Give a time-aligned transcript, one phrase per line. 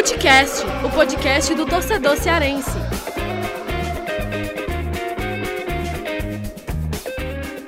[0.00, 2.70] Futecast, o podcast do torcedor cearense.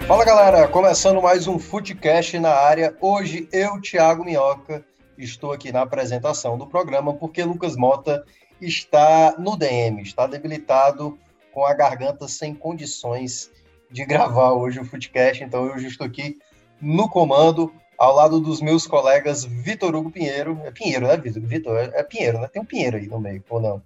[0.08, 2.96] Fala galera, começando mais um Futecast na área.
[3.02, 4.82] Hoje eu, Thiago Minhoca,
[5.18, 8.24] estou aqui na apresentação do programa porque Lucas Mota
[8.58, 11.18] está no DM, está debilitado
[11.52, 13.50] com a garganta sem condições
[13.90, 16.38] de gravar hoje o Futecast, então eu estou aqui
[16.80, 17.70] no comando
[18.02, 20.60] ao lado dos meus colegas Vitor Hugo Pinheiro.
[20.64, 21.42] É Pinheiro, né, Vitor?
[21.42, 22.48] Vitor, é, é Pinheiro, né?
[22.48, 23.82] Tem um Pinheiro aí no meio, ou não?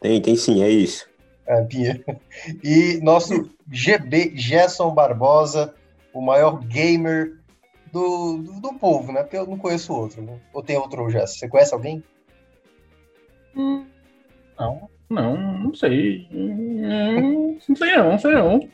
[0.00, 1.10] Tem, tem sim, é isso.
[1.44, 2.04] É, Pinheiro.
[2.62, 5.74] E nosso GB Gerson Barbosa,
[6.14, 7.36] o maior gamer
[7.92, 9.24] do, do, do, povo, né?
[9.24, 10.38] Porque eu não conheço outro, né?
[10.52, 11.34] Ou tem outro Gerson?
[11.36, 12.04] Você conhece alguém?
[13.56, 13.84] Hum,
[14.56, 16.28] não, não, não sei.
[16.30, 18.68] Hum, não sei não, não sei não.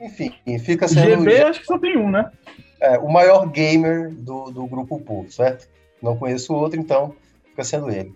[0.00, 1.22] Enfim, fica sendo...
[1.22, 2.32] GB acho que só tem um, né?
[2.80, 5.68] É, o maior gamer do, do grupo Pool, certo?
[6.02, 7.14] Não conheço outro, então
[7.50, 8.14] fica sendo ele.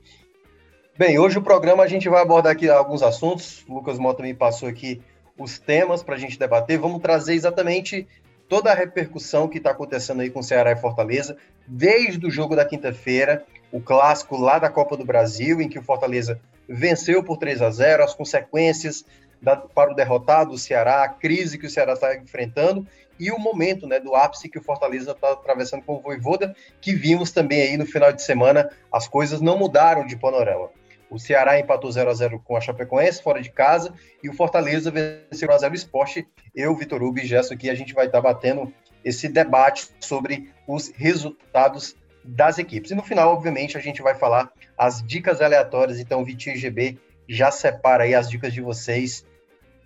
[0.98, 3.64] Bem, hoje o programa a gente vai abordar aqui alguns assuntos.
[3.66, 5.00] O Lucas Mota me passou aqui
[5.38, 6.78] os temas para a gente debater.
[6.78, 8.06] Vamos trazer exatamente
[8.48, 12.64] toda a repercussão que está acontecendo aí com Ceará e Fortaleza, desde o jogo da
[12.64, 17.62] quinta-feira, o clássico lá da Copa do Brasil, em que o Fortaleza venceu por 3
[17.62, 19.04] a 0, as consequências
[19.40, 22.86] da, para o derrotado, o Ceará, a crise que o Ceará está enfrentando
[23.18, 26.94] e o momento né, do ápice que o Fortaleza está atravessando com o Voivoda, que
[26.94, 30.70] vimos também aí no final de semana, as coisas não mudaram de panorama.
[31.10, 34.90] O Ceará empatou 0 a 0 com a Chapecoense, fora de casa, e o Fortaleza
[34.90, 36.26] venceu 1 a 0 o Esporte.
[36.54, 38.72] Eu, Vitor Hugo e Gesso aqui, a gente vai estar batendo
[39.04, 42.90] esse debate sobre os resultados das equipes.
[42.90, 45.98] E no final, obviamente, a gente vai falar as dicas aleatórias.
[45.98, 49.24] Então, Vitinho e GB já separa aí as dicas de vocês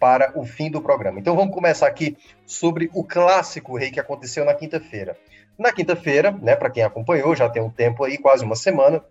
[0.05, 1.19] para o fim do programa.
[1.19, 5.17] Então vamos começar aqui sobre o clássico rei que aconteceu na quinta-feira.
[5.59, 9.03] Na quinta-feira, né, para quem acompanhou, já tem um tempo aí, quase uma semana,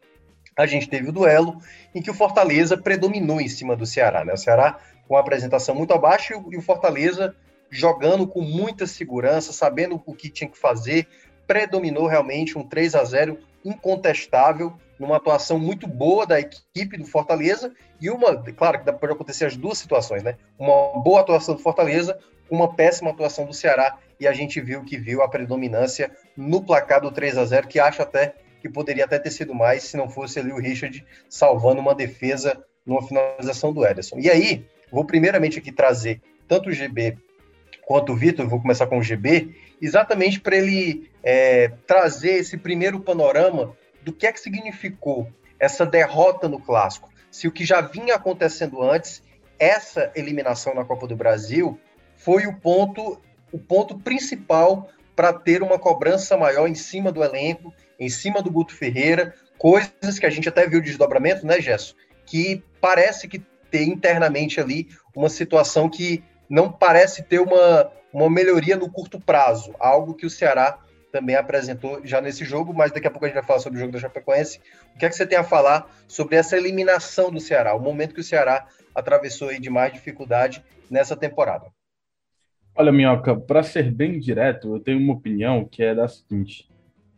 [0.55, 1.57] a gente teve o duelo
[1.95, 4.23] em que o Fortaleza predominou em cima do Ceará.
[4.23, 4.33] Né?
[4.33, 7.35] O Ceará com uma apresentação muito abaixo e o Fortaleza
[7.71, 11.07] jogando com muita segurança, sabendo o que tinha que fazer,
[11.47, 14.73] predominou realmente um 3 a 0 incontestável,
[15.03, 19.57] numa atuação muito boa da equipe do Fortaleza e uma, claro que pode acontecer as
[19.57, 20.37] duas situações, né?
[20.57, 22.17] Uma boa atuação do Fortaleza,
[22.49, 27.01] uma péssima atuação do Ceará e a gente viu que viu a predominância no placar
[27.01, 30.09] do 3 a 0 que acho até que poderia até ter sido mais se não
[30.09, 34.19] fosse ali o Richard salvando uma defesa numa finalização do Ederson.
[34.19, 37.17] E aí, vou primeiramente aqui trazer tanto o GB
[37.85, 43.01] quanto o Vitor, vou começar com o GB, exatamente para ele é, trazer esse primeiro
[43.01, 45.27] panorama do que é que significou
[45.59, 47.09] essa derrota no clássico.
[47.31, 49.23] Se o que já vinha acontecendo antes,
[49.57, 51.79] essa eliminação na Copa do Brasil
[52.17, 53.19] foi o ponto,
[53.51, 58.51] o ponto principal para ter uma cobrança maior em cima do elenco, em cima do
[58.51, 61.95] Guto Ferreira, coisas que a gente até viu de desdobramento, né, Gesso?
[62.25, 68.75] Que parece que tem internamente ali uma situação que não parece ter uma, uma melhoria
[68.75, 70.77] no curto prazo, algo que o Ceará
[71.13, 73.79] também apresentou já nesse jogo, mas daqui a pouco a gente vai falar sobre o
[73.79, 74.59] jogo da Chapecoense.
[74.95, 78.15] O que é que você tem a falar sobre essa eliminação do Ceará, o momento
[78.15, 78.65] que o Ceará
[78.95, 81.67] atravessou aí de mais dificuldade nessa temporada?
[82.75, 86.67] Olha, Minhoca, para ser bem direto, eu tenho uma opinião que é da seguinte: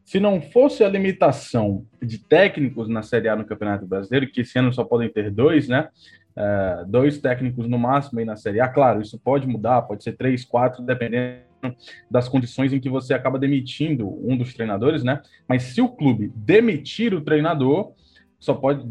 [0.04, 4.60] se não fosse a limitação de técnicos na Série A no Campeonato Brasileiro, que esse
[4.60, 5.88] ano só podem ter dois, né?
[6.36, 10.18] Uh, dois técnicos no máximo aí na Série A, claro, isso pode mudar, pode ser
[10.18, 11.45] três, quatro, dependendo
[12.10, 15.22] das condições em que você acaba demitindo um dos treinadores, né?
[15.48, 17.94] Mas se o clube demitir o treinador,
[18.40, 18.86] só pode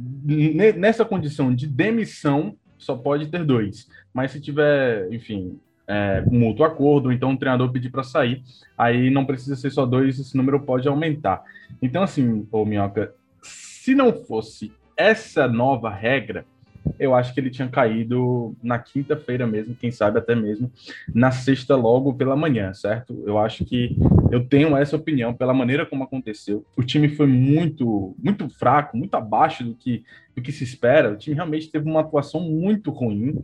[0.76, 3.88] nessa condição de demissão só pode ter dois.
[4.12, 5.58] Mas se tiver, enfim,
[5.88, 8.42] é, um mútuo acordo, então o treinador pedir para sair,
[8.76, 11.42] aí não precisa ser só dois, esse número pode aumentar.
[11.80, 16.46] Então, assim, ô Minhoca, se não fosse essa nova regra,
[16.99, 20.71] eu acho que ele tinha caído na quinta-feira mesmo, quem sabe até mesmo
[21.15, 23.22] na sexta logo pela manhã, certo?
[23.27, 23.97] Eu acho que
[24.31, 26.65] eu tenho essa opinião pela maneira como aconteceu.
[26.77, 30.04] O time foi muito, muito fraco, muito abaixo do que,
[30.34, 31.13] do que se espera.
[31.13, 33.42] O time realmente teve uma atuação muito ruim.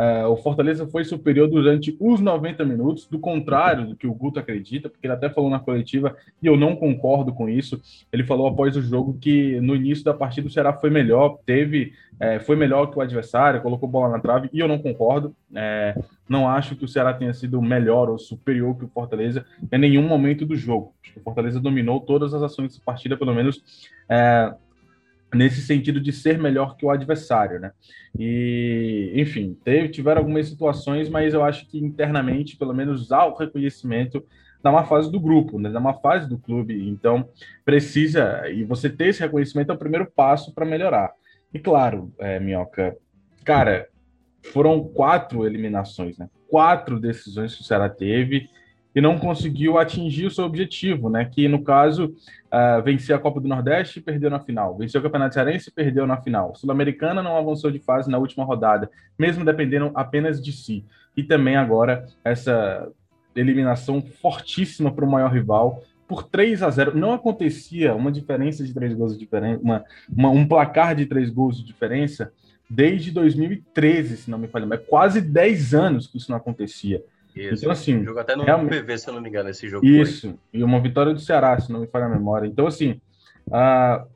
[0.00, 4.40] Uh, o Fortaleza foi superior durante os 90 minutos, do contrário do que o Guto
[4.40, 7.78] acredita, porque ele até falou na coletiva, e eu não concordo com isso.
[8.10, 11.92] Ele falou após o jogo que no início da partida o Ceará foi melhor, teve,
[12.18, 15.36] é, foi melhor que o adversário, colocou bola na trave, e eu não concordo.
[15.54, 15.94] É,
[16.26, 20.08] não acho que o Ceará tenha sido melhor ou superior que o Fortaleza em nenhum
[20.08, 20.94] momento do jogo.
[21.14, 23.62] O Fortaleza dominou todas as ações dessa partida, pelo menos.
[24.08, 24.54] É,
[25.34, 27.72] nesse sentido de ser melhor que o adversário, né?
[28.18, 33.34] E, enfim, teve, tiveram algumas situações, mas eu acho que internamente, pelo menos há o
[33.34, 34.24] reconhecimento
[34.62, 36.88] da má fase do grupo, né, da má fase do clube.
[36.88, 37.28] Então,
[37.64, 41.12] precisa, e você ter esse reconhecimento é o primeiro passo para melhorar.
[41.52, 42.96] E claro, é, Minhoca,
[43.44, 43.88] cara,
[44.52, 46.28] foram quatro eliminações, né?
[46.48, 48.48] Quatro decisões que o Ceará teve
[48.94, 51.24] e não conseguiu atingir o seu objetivo, né?
[51.24, 54.76] Que no caso, uh, vencer a Copa do Nordeste e perdeu na final.
[54.76, 56.54] Venceu o Campeonato Cearense e perdeu na final.
[56.54, 60.84] Sul-Americana não avançou de fase na última rodada, mesmo dependendo apenas de si.
[61.16, 62.88] E também agora essa
[63.34, 66.96] eliminação fortíssima para o maior rival por 3 a 0.
[66.96, 71.30] Não acontecia uma diferença de três gols de diferença, uma, uma, um placar de três
[71.30, 72.32] gols de diferença
[72.68, 77.02] desde 2013, se não me falha, mas quase 10 anos que isso não acontecia.
[77.34, 77.64] Isso.
[77.64, 78.04] Então, assim.
[78.04, 78.80] Jogo até no realmente...
[78.80, 79.86] PV, se eu não me engano, esse jogo.
[79.86, 80.60] Isso, foi.
[80.60, 82.46] e uma vitória do Ceará, se não me falha a memória.
[82.46, 83.00] Então, assim,
[83.48, 84.06] uh,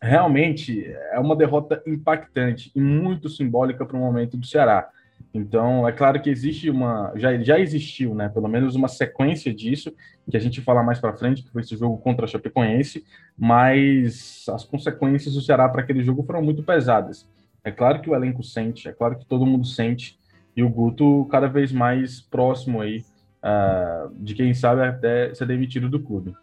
[0.00, 4.88] realmente é uma derrota impactante e muito simbólica para o momento do Ceará.
[5.32, 7.12] Então, é claro que existe uma.
[7.16, 8.28] Já, já existiu, né?
[8.28, 9.92] Pelo menos uma sequência disso,
[10.30, 13.04] que a gente fala mais para frente, que foi esse jogo contra a Chapecoense,
[13.36, 17.28] mas as consequências do Ceará para aquele jogo foram muito pesadas.
[17.62, 20.18] É claro que o elenco sente, é claro que todo mundo sente,
[20.56, 23.04] e o Guto cada vez mais próximo aí
[23.42, 26.34] uh, de quem sabe até ser demitido do clube.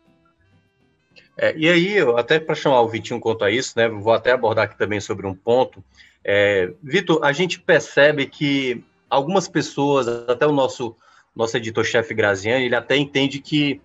[1.35, 3.89] É, e aí, até para chamar o Vitinho quanto a isso, né?
[3.89, 5.83] Vou até abordar aqui também sobre um ponto.
[6.23, 10.95] É, Vitor, a gente percebe que algumas pessoas, até o nosso
[11.35, 13.81] nosso editor-chefe Graziani, ele até entende que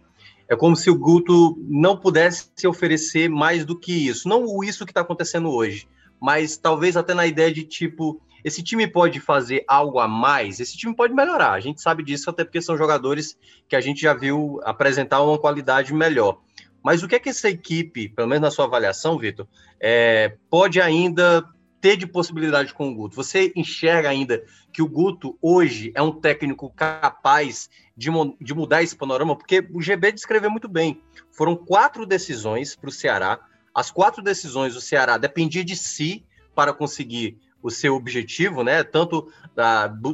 [0.49, 4.29] é como se o Guto não pudesse se oferecer mais do que isso.
[4.29, 5.89] Não o isso que está acontecendo hoje,
[6.21, 10.77] mas talvez até na ideia de tipo, esse time pode fazer algo a mais, esse
[10.77, 11.53] time pode melhorar.
[11.53, 15.39] A gente sabe disso até porque são jogadores que a gente já viu apresentar uma
[15.39, 16.41] qualidade melhor.
[16.83, 19.47] Mas o que é que essa equipe, pelo menos na sua avaliação, Vitor,
[19.79, 21.45] é, pode ainda
[21.81, 23.17] ter de possibilidade com o Guto?
[23.17, 24.43] Você enxerga ainda
[24.73, 28.11] que o Guto hoje é um técnico capaz de,
[28.41, 29.37] de mudar esse panorama?
[29.37, 31.03] Porque o GB descreveu muito bem.
[31.31, 33.39] Foram quatro decisões para o Ceará.
[33.75, 36.25] As quatro decisões o Ceará dependia de si
[36.55, 38.83] para conseguir o seu objetivo, né?
[38.85, 39.31] Tanto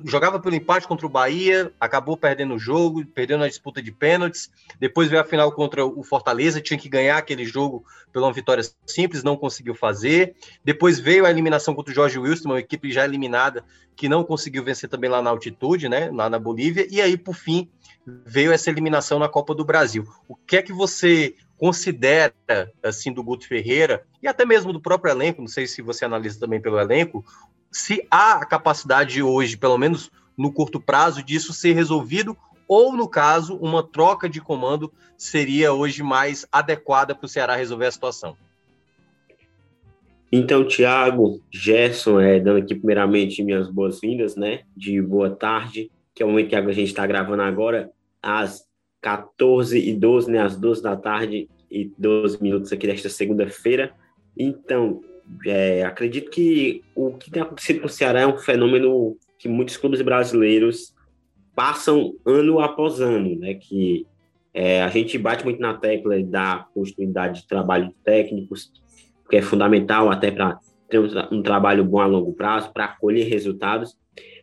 [0.07, 4.51] jogava pelo empate contra o Bahia, acabou perdendo o jogo, perdendo a disputa de pênaltis.
[4.81, 8.65] Depois veio a final contra o Fortaleza, tinha que ganhar aquele jogo pela uma vitória
[8.87, 10.35] simples, não conseguiu fazer.
[10.65, 13.65] Depois veio a eliminação contra o Jorge Wilson, uma equipe já eliminada
[13.95, 16.11] que não conseguiu vencer também lá na altitude, né?
[16.11, 16.87] Lá na Bolívia.
[16.91, 17.69] E aí, por fim,
[18.07, 20.07] veio essa eliminação na Copa do Brasil.
[20.27, 22.35] O que é que você considera,
[22.83, 26.41] assim, do Guto Ferreira, e até mesmo do próprio elenco, não sei se você analisa
[26.41, 27.25] também pelo elenco,
[27.71, 32.37] se há a capacidade hoje, pelo menos no curto prazo, disso ser resolvido,
[32.67, 37.87] ou, no caso, uma troca de comando seria hoje mais adequada para o Ceará resolver
[37.87, 38.37] a situação?
[40.33, 44.63] Então, Thiago, Gerson, é, dando aqui primeiramente minhas boas-vindas, né?
[44.77, 47.91] De boa tarde, que é o momento que a gente está gravando agora,
[48.21, 48.67] às
[49.05, 53.93] 14 e 12, né, às 12 da tarde e 12 minutos aqui desta segunda-feira.
[54.35, 55.03] Então,
[55.45, 59.77] é, acredito que o que tem acontecido com o Ceará é um fenômeno que muitos
[59.77, 60.95] clubes brasileiros
[61.55, 64.07] passam ano após ano, né, que
[64.55, 68.73] é, a gente bate muito na tecla da continuidade de trabalho de técnicos,
[69.29, 70.59] que é fundamental até para
[70.89, 73.99] ter um, um, trabalho bom a longo prazo, para colher resultados,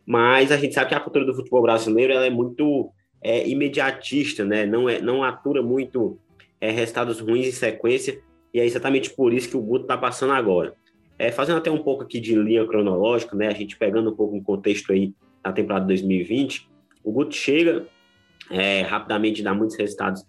[0.06, 4.44] mas a gente sabe que a cultura do futebol brasileiro ela é muito é, imediatista,
[4.44, 4.66] né?
[4.66, 6.18] Não, é, não atura muito
[6.60, 8.22] é, resultados ruins em sequência,
[8.54, 10.74] e é exatamente por isso que o Guto está passando agora.
[11.18, 13.48] É, fazendo até um pouco aqui de linha cronológica, né?
[13.48, 15.14] A gente pegando um pouco o contexto aí
[15.44, 16.68] da temporada 2020,
[17.04, 17.86] o Guto chega
[18.50, 20.26] é, rapidamente, dá muitos resultados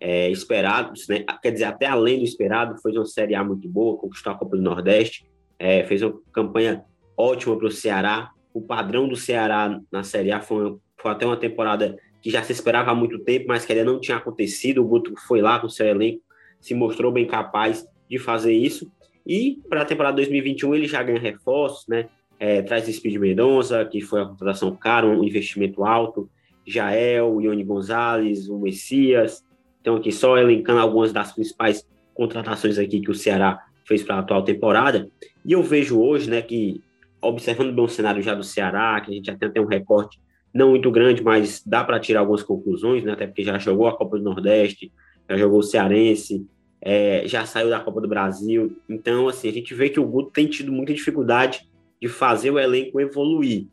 [0.00, 1.24] é, esperados, né?
[1.42, 4.56] Quer dizer, até além do esperado, foi uma Série A muito boa, conquistou a Copa
[4.56, 5.26] do Nordeste,
[5.58, 6.84] é, fez uma campanha
[7.16, 8.30] ótima para o Ceará.
[8.54, 12.52] O padrão do Ceará na Série A foi, foi até uma temporada que já se
[12.52, 14.82] esperava há muito tempo, mas que ainda não tinha acontecido.
[14.82, 16.22] O Guto foi lá com seu elenco,
[16.60, 18.90] se mostrou bem capaz de fazer isso.
[19.26, 22.08] E para a temporada 2021 ele já ganha reforços, né?
[22.38, 26.28] É, traz Speed Mendonça, que foi a contratação cara, um investimento alto.
[26.66, 29.44] Jael, Ione Gonzalez, o Messias.
[29.80, 34.18] Então, aqui só elencando algumas das principais contratações aqui que o Ceará fez para a
[34.20, 35.10] atual temporada.
[35.44, 36.80] E eu vejo hoje, né, que
[37.20, 40.18] observando bem o cenário já do Ceará, que a gente já tem até um recorte
[40.52, 43.12] não muito grande, mas dá para tirar algumas conclusões, né?
[43.12, 44.92] até porque já jogou a Copa do Nordeste,
[45.28, 46.46] já jogou o Cearense,
[46.80, 48.76] é, já saiu da Copa do Brasil.
[48.88, 51.68] Então, assim, a gente vê que o Guto tem tido muita dificuldade
[52.00, 53.66] de fazer o elenco evoluir.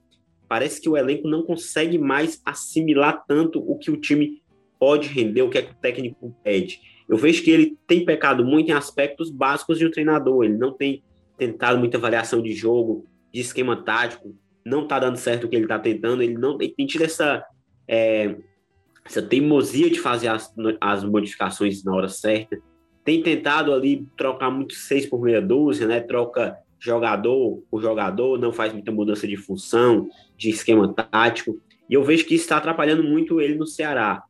[0.48, 4.42] Parece que o elenco não consegue mais assimilar tanto o que o time
[4.80, 6.80] pode render, o que, é que o técnico pede.
[7.10, 10.44] Eu vejo que ele tem pecado muito em aspectos básicos de um treinador.
[10.44, 11.04] Ele não tem
[11.38, 14.36] tentado muita variação de jogo, de esquema tático,
[14.68, 17.44] não está dando certo o que ele está tentando, ele não ele tido essa,
[17.88, 18.36] é,
[19.06, 22.60] essa teimosia de fazer as, as modificações na hora certa.
[23.04, 26.02] Tem tentado ali trocar muito seis por meia dúzia, né?
[26.02, 31.60] Troca jogador por jogador, não faz muita mudança de função, de esquema tático.
[31.90, 34.24] E eu vejo que isso está atrapalhando muito ele no Ceará.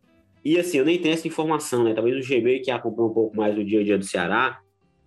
[0.46, 1.94] E assim, eu nem tenho essa informação, né?
[1.94, 4.60] Talvez o GB, que acompanha um pouco mais o dia a dia do Ceará,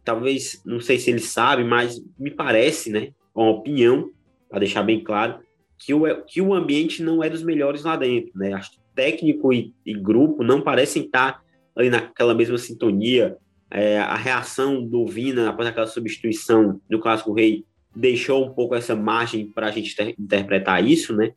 [0.04, 3.12] talvez, não sei se ele sabe, mas me parece, né?
[3.34, 4.10] Uma opinião,
[4.50, 5.38] para deixar bem claro,
[5.78, 8.52] que o, que o ambiente não é dos melhores lá dentro, né?
[8.52, 11.42] Acho que técnico e, e grupo não parecem estar
[11.74, 13.36] ali naquela mesma sintonia.
[13.70, 17.64] É, a reação do Vina após aquela substituição no Clássico Rei
[17.94, 21.32] deixou um pouco essa margem para a gente ter, interpretar isso, né?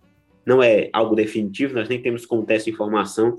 [0.46, 3.38] Não é algo definitivo, nós nem temos como teste de informação,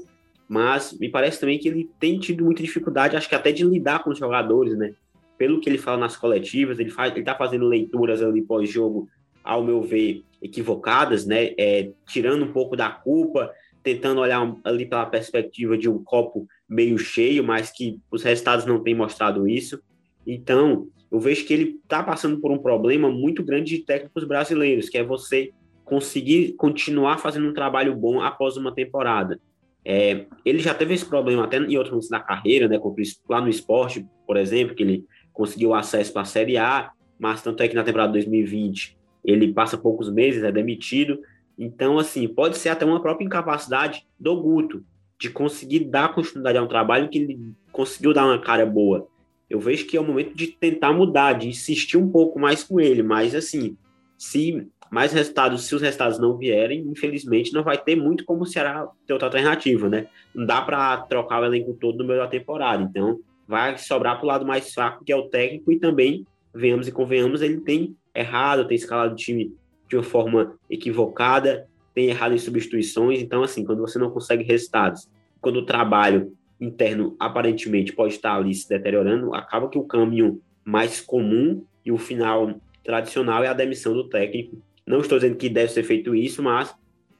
[0.48, 4.02] mas me parece também que ele tem tido muita dificuldade, acho que até de lidar
[4.02, 4.94] com os jogadores, né?
[5.36, 9.08] Pelo que ele fala nas coletivas, ele faz, ele está fazendo leituras ali pós-jogo,
[9.44, 11.52] ao meu ver, equivocadas, né?
[11.58, 16.98] É, tirando um pouco da culpa, tentando olhar ali pela perspectiva de um copo meio
[16.98, 19.80] cheio, mas que os resultados não têm mostrado isso.
[20.26, 24.88] Então, eu vejo que ele está passando por um problema muito grande de técnicos brasileiros,
[24.88, 25.50] que é você
[25.84, 29.38] conseguir continuar fazendo um trabalho bom após uma temporada.
[29.84, 32.80] É, ele já teve esse problema até em outros momentos da carreira, né,
[33.28, 37.62] lá no esporte, por exemplo, que ele conseguiu acesso para a Série A, mas tanto
[37.62, 41.18] é que na temporada 2020 ele passa poucos meses, é demitido,
[41.58, 44.84] então, assim, pode ser até uma própria incapacidade do Guto
[45.18, 49.06] de conseguir dar continuidade a um trabalho que ele conseguiu dar uma cara boa.
[49.48, 52.80] Eu vejo que é o momento de tentar mudar, de insistir um pouco mais com
[52.80, 53.76] ele, mas assim,
[54.18, 58.46] se mais resultados, se os resultados não vierem, infelizmente não vai ter muito como o
[58.46, 60.06] Ceará ter outra alternativa, né?
[60.34, 64.24] Não dá para trocar o elenco todo no meio da temporada, então vai sobrar para
[64.24, 67.96] o lado mais fraco, que é o técnico, e também, venhamos e convenhamos, ele tem
[68.14, 69.54] errado, tem escalado o time
[69.88, 73.20] de uma forma equivocada, tem errado em substituições.
[73.20, 75.08] Então, assim, quando você não consegue resultados,
[75.40, 81.00] quando o trabalho interno aparentemente pode estar ali se deteriorando, acaba que o caminho mais
[81.00, 84.56] comum e o final tradicional é a demissão do técnico.
[84.86, 86.74] Não estou dizendo que deve ser feito isso, mas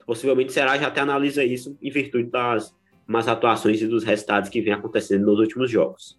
[0.07, 2.75] possivelmente será já até analisa isso em virtude das
[3.07, 6.19] más atuações e dos resultados que vem acontecendo nos últimos jogos.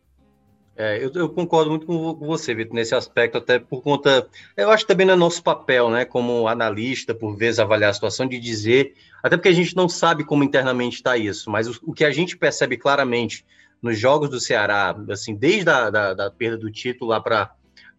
[0.77, 4.27] É, eu, eu, concordo muito com você, Vitor, nesse aspecto, até por conta.
[4.58, 7.94] Eu acho que também não é nosso papel, né, como analista, por vezes avaliar a
[7.94, 11.79] situação, de dizer, até porque a gente não sabe como internamente está isso, mas o,
[11.84, 13.46] o, que a gente percebe claramente
[13.82, 17.51] nos jogos do Ceará, assim, desde a da, da perda do título lá para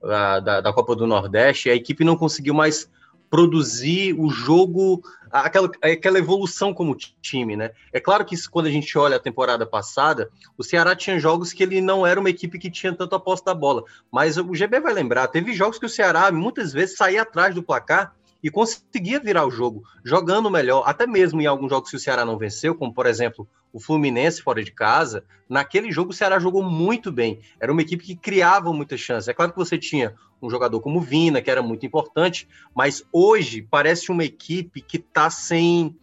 [0.02, 2.90] da, da Copa do Nordeste, a equipe não conseguiu mais
[3.30, 7.70] produzir o jogo, aquela, aquela evolução como time, né?
[7.92, 11.62] É claro que quando a gente olha a temporada passada, o Ceará tinha jogos que
[11.62, 14.80] ele não era uma equipe que tinha tanto a posse da bola, mas o GB
[14.80, 19.18] vai lembrar, teve jogos que o Ceará muitas vezes saía atrás do placar e conseguia
[19.18, 22.74] virar o jogo, jogando melhor, até mesmo em alguns jogos que o Ceará não venceu,
[22.74, 27.40] como por exemplo o Fluminense fora de casa, naquele jogo o Ceará jogou muito bem.
[27.60, 29.28] Era uma equipe que criava muitas chances.
[29.28, 33.62] É claro que você tinha um jogador como Vina, que era muito importante, mas hoje
[33.62, 35.94] parece uma equipe que está sem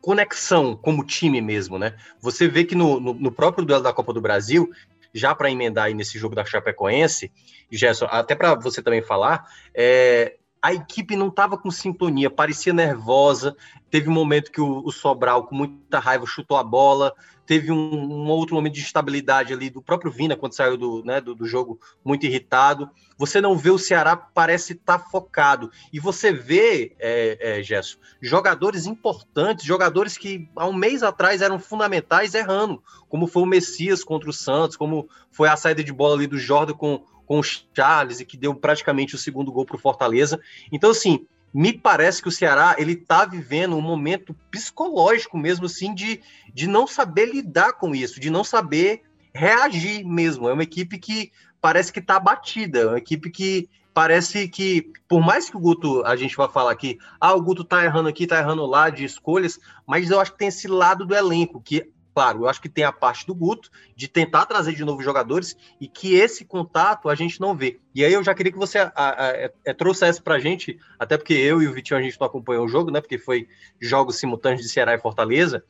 [0.00, 1.96] conexão como time mesmo, né?
[2.20, 4.70] Você vê que no, no, no próprio duelo da Copa do Brasil,
[5.12, 7.30] já para emendar aí nesse jogo da Chapecoense,
[7.70, 13.56] Gerson, até para você também falar, é, a equipe não estava com sintonia, parecia nervosa.
[13.90, 17.14] Teve um momento que o, o, Sobral, com muita raiva, chutou a bola.
[17.46, 21.20] Teve um, um, outro momento de instabilidade ali do próprio Vina, quando saiu do, né,
[21.20, 22.88] do, do jogo, muito irritado.
[23.16, 25.72] Você não vê o Ceará, parece estar tá focado.
[25.92, 31.58] E você vê, é, é, Gesso, jogadores importantes, jogadores que há um mês atrás eram
[31.58, 36.14] fundamentais errando, como foi o Messias contra o Santos, como foi a saída de bola
[36.14, 39.76] ali do Jordan com com o Charles e que deu praticamente o segundo gol para
[39.76, 40.40] o Fortaleza.
[40.72, 45.94] Então, assim, me parece que o Ceará ele está vivendo um momento psicológico mesmo, assim,
[45.94, 46.20] de,
[46.52, 50.48] de não saber lidar com isso, de não saber reagir mesmo.
[50.48, 55.20] É uma equipe que parece que está abatida, é uma equipe que parece que, por
[55.20, 58.26] mais que o Guto, a gente vai falar aqui, ah, o Guto tá errando aqui,
[58.26, 59.56] tá errando lá de escolhas,
[59.86, 61.88] mas eu acho que tem esse lado do elenco, que
[62.20, 65.56] Claro, eu acho que tem a parte do Guto de tentar trazer de novo jogadores
[65.80, 67.80] e que esse contato a gente não vê.
[67.94, 70.78] E aí eu já queria que você a, a, a, é, trouxesse para a gente,
[70.98, 73.00] até porque eu e o Vitinho a gente não acompanhou o jogo, né?
[73.00, 73.48] Porque foi
[73.80, 75.64] jogos simultâneos de Ceará e Fortaleza.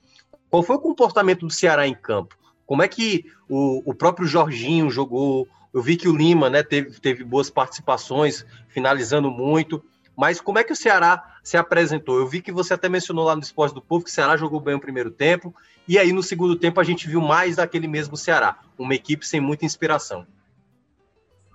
[0.51, 2.37] Qual foi o comportamento do Ceará em campo?
[2.67, 5.47] Como é que o, o próprio Jorginho jogou?
[5.73, 9.81] Eu vi que o Lima né, teve, teve boas participações, finalizando muito.
[10.21, 12.19] Mas como é que o Ceará se apresentou?
[12.19, 14.61] Eu vi que você até mencionou lá no Esporte do Povo que o Ceará jogou
[14.61, 15.55] bem o primeiro tempo,
[15.89, 19.41] e aí no segundo tempo a gente viu mais daquele mesmo Ceará, uma equipe sem
[19.41, 20.27] muita inspiração.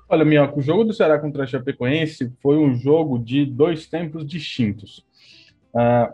[0.10, 4.26] Olha, Minhoca, o jogo do Ceará contra a Chapecoense foi um jogo de dois tempos
[4.26, 5.06] distintos.
[5.72, 6.12] Uh,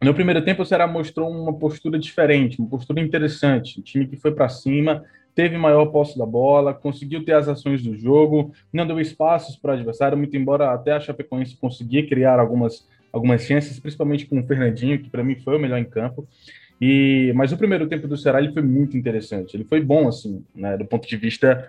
[0.00, 3.80] No primeiro tempo, o Ceará mostrou uma postura diferente, uma postura interessante.
[3.80, 5.04] Um time que foi para cima,
[5.38, 9.70] teve maior posse da bola, conseguiu ter as ações do jogo, não deu espaços para
[9.70, 14.42] o adversário, muito embora até a Chapecoense conseguia criar algumas, algumas chances, principalmente com o
[14.44, 16.26] Fernandinho, que para mim foi o melhor em campo.
[16.80, 19.56] E, mas o primeiro tempo do Ceará ele foi muito interessante.
[19.56, 21.68] Ele foi bom, assim, né, do ponto de vista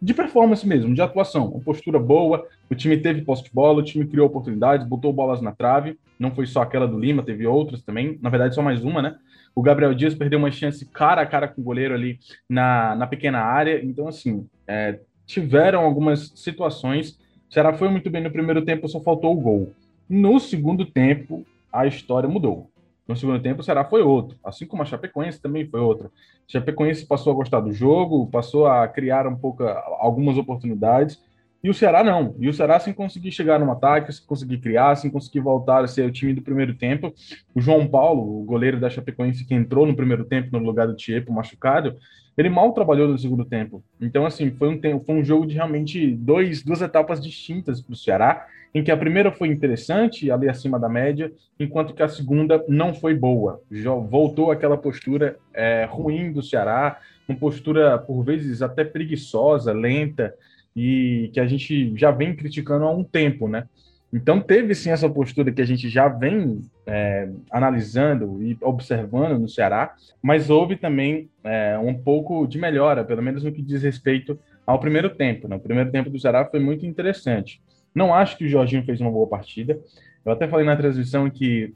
[0.00, 2.46] de performance mesmo, de atuação, uma postura boa.
[2.70, 5.98] O time teve posse de bola, o time criou oportunidades, botou bolas na trave.
[6.18, 8.18] Não foi só aquela do Lima, teve outras também.
[8.22, 9.16] Na verdade, só mais uma, né?
[9.54, 12.18] O Gabriel Dias perdeu uma chance cara a cara com o goleiro ali
[12.48, 13.84] na, na pequena área.
[13.84, 17.18] Então, assim, é, tiveram algumas situações.
[17.48, 19.72] O Ceará foi muito bem no primeiro tempo, só faltou o gol.
[20.08, 22.70] No segundo tempo, a história mudou.
[23.06, 26.08] No segundo tempo, o Ceará foi outro, assim como a Chapecoense também foi outra.
[26.08, 26.10] A
[26.52, 31.20] Chapecoense passou a gostar do jogo, passou a criar um pouco algumas oportunidades,
[31.64, 32.36] e o Ceará não.
[32.38, 35.88] E o Ceará, sem conseguir chegar no ataque, sem conseguir criar, sem conseguir voltar a
[35.88, 37.14] ser o time do primeiro tempo.
[37.54, 40.94] O João Paulo, o goleiro da Chapecoense, que entrou no primeiro tempo no lugar do
[40.94, 41.96] Tiepo machucado,
[42.36, 43.82] ele mal trabalhou no segundo tempo.
[43.98, 47.94] Então, assim, foi um, tempo, foi um jogo de realmente dois, duas etapas distintas para
[47.94, 52.08] o Ceará em que a primeira foi interessante, ali acima da média, enquanto que a
[52.08, 53.62] segunda não foi boa.
[53.70, 60.34] Já voltou aquela postura é, ruim do Ceará, uma postura, por vezes, até preguiçosa, lenta,
[60.74, 63.68] e que a gente já vem criticando há um tempo, né?
[64.12, 69.48] Então, teve sim essa postura que a gente já vem é, analisando e observando no
[69.48, 74.38] Ceará, mas houve também é, um pouco de melhora, pelo menos no que diz respeito
[74.64, 75.48] ao primeiro tempo.
[75.48, 75.56] Né?
[75.56, 77.60] O primeiro tempo do Ceará foi muito interessante.
[77.92, 79.80] Não acho que o Jorginho fez uma boa partida.
[80.24, 81.74] Eu até falei na transmissão que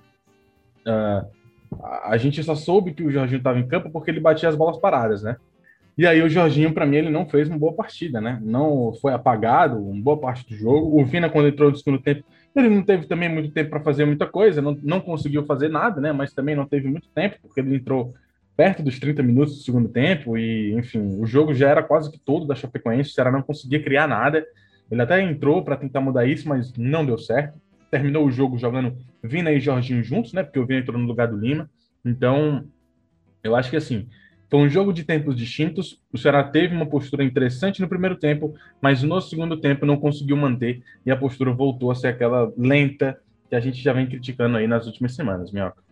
[0.87, 1.27] uh,
[2.05, 4.79] a gente só soube que o Jorginho estava em campo porque ele batia as bolas
[4.79, 5.37] paradas, né?
[5.99, 8.39] E aí o Jorginho, para mim, ele não fez uma boa partida, né?
[8.41, 10.97] Não foi apagado uma boa parte do jogo.
[10.97, 12.23] O Vina, quando entrou no segundo tempo,
[12.55, 16.01] ele não teve também muito tempo para fazer muita coisa, não, não conseguiu fazer nada,
[16.01, 16.13] né?
[16.13, 18.15] Mas também não teve muito tempo, porque ele entrou
[18.57, 22.19] perto dos 30 minutos do segundo tempo e, enfim, o jogo já era quase que
[22.19, 24.47] todo da Chapecoense, o Ceará não conseguia criar nada.
[24.89, 27.61] Ele até entrou para tentar mudar isso, mas não deu certo.
[27.91, 30.45] Terminou o jogo jogando Vina e Jorginho juntos, né?
[30.45, 31.69] Porque o Vina entrou no lugar do Lima.
[32.05, 32.65] Então,
[33.43, 34.09] eu acho que assim,
[34.51, 36.01] foi um jogo de tempos distintos.
[36.13, 40.37] O Ceará teve uma postura interessante no primeiro tempo, mas no segundo tempo não conseguiu
[40.37, 44.57] manter e a postura voltou a ser aquela lenta que a gente já vem criticando
[44.57, 45.83] aí nas últimas semanas, Minhoca.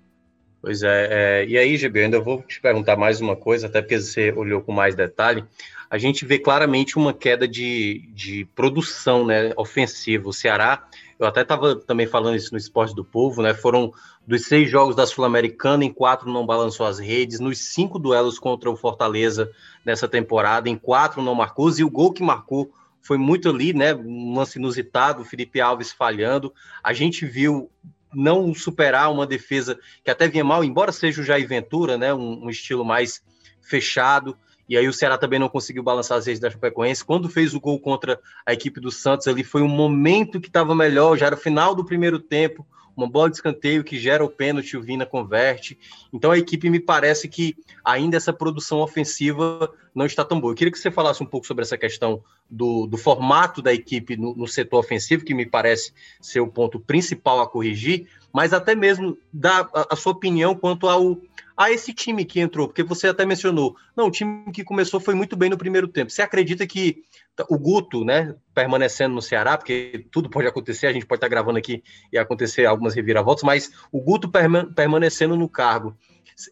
[0.61, 4.01] Pois é, é, e aí, GB, ainda vou te perguntar mais uma coisa, até porque
[4.01, 5.45] você olhou com mais detalhe
[5.91, 10.29] a gente vê claramente uma queda de, de produção né, ofensiva.
[10.29, 13.55] O Ceará, eu até estava também falando isso no Esporte do Povo, né?
[13.55, 13.93] Foram
[14.27, 18.71] dos seis jogos da Sul-Americana, em quatro não balançou as redes, nos cinco duelos contra
[18.71, 19.51] o Fortaleza
[19.85, 23.95] nessa temporada, em quatro não marcou, e o gol que marcou foi muito ali, né?
[23.95, 26.53] Um lance inusitado, Felipe Alves falhando.
[26.83, 27.71] A gente viu
[28.13, 32.13] não superar uma defesa que até vinha mal, embora seja o Jair Ventura, né?
[32.13, 33.23] Um, um estilo mais
[33.63, 34.37] fechado.
[34.69, 37.05] E aí o Ceará também não conseguiu balançar as redes da Chapecoense.
[37.05, 40.75] Quando fez o gol contra a equipe do Santos, ali foi um momento que estava
[40.75, 44.31] melhor, já era o final do primeiro tempo, uma bola de escanteio que gera o
[44.31, 45.79] pênalti, o Vina converte.
[46.13, 50.53] Então a equipe me parece que ainda essa produção ofensiva não está tão boa.
[50.53, 54.17] Eu queria que você falasse um pouco sobre essa questão do, do formato da equipe
[54.17, 58.75] no, no, setor ofensivo, que me parece ser o ponto principal a corrigir, mas até
[58.75, 61.21] mesmo da a, a sua opinião quanto ao
[61.57, 62.69] a esse time que entrou?
[62.69, 66.11] Porque você até mencionou, não, o time que começou foi muito bem no primeiro tempo.
[66.11, 67.03] Você acredita que
[67.49, 71.59] o Guto, né, permanecendo no Ceará, porque tudo pode acontecer, a gente pode estar gravando
[71.59, 74.31] aqui e acontecer algumas reviravoltas, mas o Guto
[74.75, 75.97] permanecendo no cargo,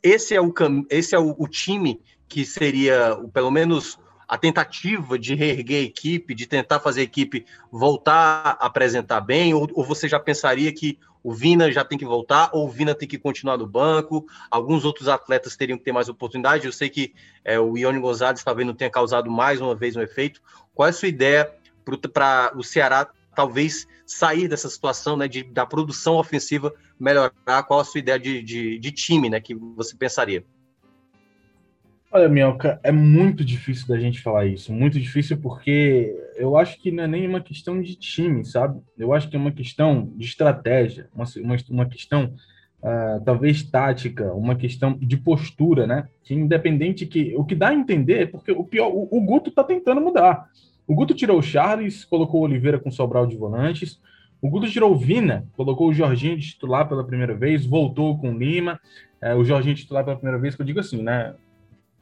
[0.03, 0.53] esse é o,
[0.91, 6.35] esse é o, o time que seria, pelo menos, a tentativa de reerguer a equipe,
[6.35, 10.99] de tentar fazer a equipe voltar a apresentar bem, ou, ou você já pensaria que
[11.25, 14.85] o Vina já tem que voltar, ou o Vina tem que continuar no banco, alguns
[14.85, 16.67] outros atletas teriam que ter mais oportunidade.
[16.67, 20.03] Eu sei que é, o Ione Gonzalez talvez não tenha causado mais uma vez um
[20.03, 20.43] efeito.
[20.75, 21.51] Qual é a sua ideia
[22.13, 27.63] para o Ceará talvez sair dessa situação né, de, da produção ofensiva melhorar?
[27.67, 30.45] Qual a sua ideia de, de, de time né, que você pensaria?
[32.17, 34.73] Olha, Minhoca, é muito difícil da gente falar isso.
[34.73, 38.81] Muito difícil porque eu acho que não é nem uma questão de time, sabe?
[38.97, 42.33] Eu acho que é uma questão de estratégia, uma, uma, uma questão
[42.79, 46.09] uh, talvez tática, uma questão de postura, né?
[46.23, 47.35] Que independente que.
[47.37, 50.49] O que dá a entender é porque o pior, o, o Guto tá tentando mudar.
[50.87, 54.01] O Guto tirou o Charles, colocou o Oliveira com Sobral de volantes.
[54.41, 58.31] O Guto tirou o Vina, colocou o Jorginho de titular pela primeira vez, voltou com
[58.31, 58.79] o Lima.
[59.21, 61.35] É, o Jorginho titular pela primeira vez, que eu digo assim, né?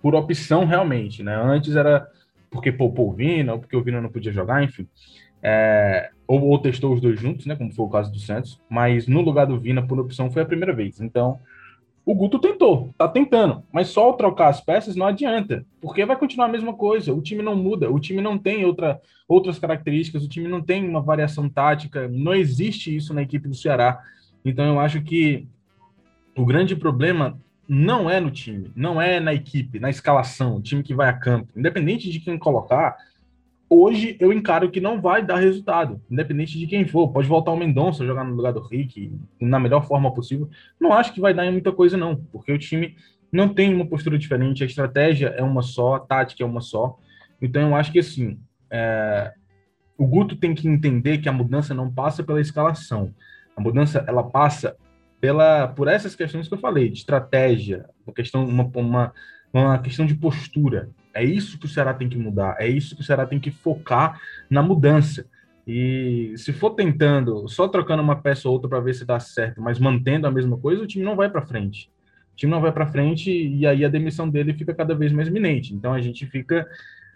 [0.03, 1.35] Por opção realmente, né?
[1.35, 2.07] Antes era
[2.51, 4.87] porque poupou o Vina, ou porque o Vina não podia jogar, enfim.
[5.43, 9.09] É, ou, ou, testou os dois juntos, né, como foi o caso do Santos, mas
[9.09, 11.01] no lugar do Vina, por opção, foi a primeira vez.
[11.01, 11.41] Então,
[12.05, 16.47] o Guto tentou, tá tentando, mas só trocar as peças não adianta, porque vai continuar
[16.47, 17.15] a mesma coisa.
[17.15, 20.87] O time não muda, o time não tem outra, outras características, o time não tem
[20.87, 24.01] uma variação tática, não existe isso na equipe do Ceará.
[24.45, 25.47] Então eu acho que
[26.37, 27.39] o grande problema
[27.75, 31.13] não é no time, não é na equipe, na escalação, o time que vai a
[31.15, 31.51] campo.
[31.57, 32.95] Independente de quem colocar,
[33.67, 37.09] hoje eu encaro que não vai dar resultado, independente de quem for.
[37.09, 40.51] Pode voltar o Mendonça jogar no lugar do Rick, na melhor forma possível.
[40.79, 42.95] Não acho que vai dar em muita coisa, não, porque o time
[43.33, 46.99] não tem uma postura diferente, a estratégia é uma só, a tática é uma só.
[47.41, 48.39] Então eu acho que assim,
[48.71, 49.33] é...
[49.97, 53.15] o Guto tem que entender que a mudança não passa pela escalação.
[53.57, 54.77] A mudança ela passa
[55.23, 59.13] pela por essas questões que eu falei, de estratégia, uma questão, uma, uma,
[59.53, 60.91] uma questão de postura.
[61.15, 63.53] É isso que o Ceará tem que mudar, é isso que o Ceará tem que
[63.53, 65.25] focar na mudança.
[65.65, 69.63] E se for tentando, só trocando uma peça ou outra para ver se dá certo,
[69.63, 71.89] mas mantendo a mesma coisa, o time não vai para frente.
[72.33, 75.29] O time não vai para frente e aí a demissão dele fica cada vez mais
[75.29, 75.73] iminente.
[75.73, 76.67] Então a gente fica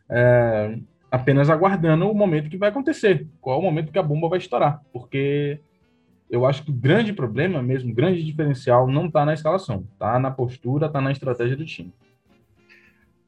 [0.09, 0.79] é,
[1.11, 4.39] apenas aguardando o momento que vai acontecer, qual é o momento que a bomba vai
[4.39, 5.59] estourar, porque
[6.29, 10.19] eu acho que o grande problema mesmo, o grande diferencial não está na escalação, está
[10.19, 11.93] na postura, está na estratégia do time.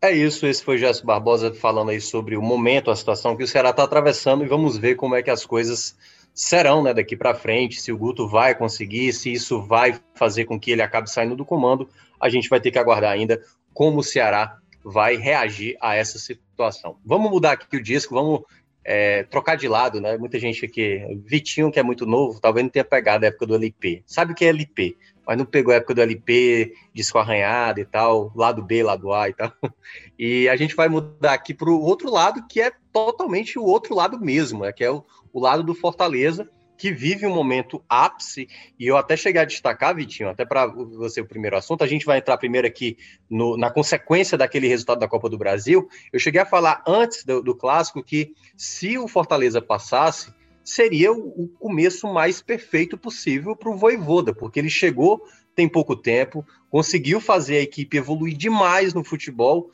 [0.01, 3.49] É isso, esse foi Gerson Barbosa falando aí sobre o momento, a situação que o
[3.49, 5.97] Ceará está atravessando e vamos ver como é que as coisas
[6.33, 10.59] serão né, daqui para frente, se o Guto vai conseguir, se isso vai fazer com
[10.59, 11.89] que ele acabe saindo do comando,
[12.21, 13.41] a gente vai ter que aguardar ainda
[13.75, 16.97] como o Ceará vai reagir a essa situação.
[17.05, 18.43] Vamos mudar aqui o disco, vamos
[18.91, 20.17] é, trocar de lado, né?
[20.17, 23.55] Muita gente aqui, Vitinho, que é muito novo, talvez não tenha pegado a época do
[23.55, 24.03] LP.
[24.07, 24.97] Sabe o que é LP?
[25.27, 29.29] mas não pegou a época do LP, disco arranhado e tal, lado B, lado A
[29.29, 29.53] e tal.
[30.19, 33.95] E a gente vai mudar aqui para o outro lado, que é totalmente o outro
[33.95, 34.73] lado mesmo, né?
[34.73, 39.17] que é o, o lado do Fortaleza, que vive um momento ápice, e eu até
[39.17, 42.69] cheguei a destacar, Vitinho, até para você o primeiro assunto, a gente vai entrar primeiro
[42.69, 42.97] aqui
[43.29, 45.89] no, na consequência daquele resultado da Copa do Brasil.
[46.13, 51.49] Eu cheguei a falar antes do, do clássico que se o Fortaleza passasse, seria o
[51.59, 55.23] começo mais perfeito possível para o Voivoda, porque ele chegou
[55.59, 59.73] tem pouco tempo, conseguiu fazer a equipe evoluir demais no futebol,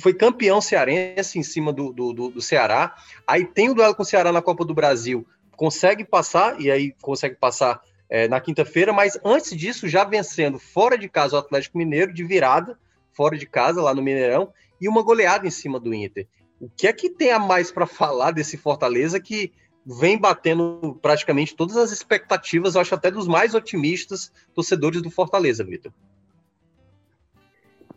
[0.00, 2.94] foi campeão cearense em cima do, do, do, Ceará,
[3.26, 6.94] aí tem o duelo com o Ceará na Copa do Brasil, consegue passar, e aí
[7.00, 11.78] consegue passar é, na quinta-feira, mas antes disso, já vencendo fora de casa o Atlético
[11.78, 12.78] Mineiro, de virada,
[13.12, 16.26] fora de casa, lá no Mineirão, e uma goleada em cima do Inter.
[16.60, 19.52] O que é que tem a mais para falar desse Fortaleza que
[19.84, 25.62] vem batendo praticamente todas as expectativas, eu acho até dos mais otimistas torcedores do Fortaleza,
[25.62, 25.92] Vitor.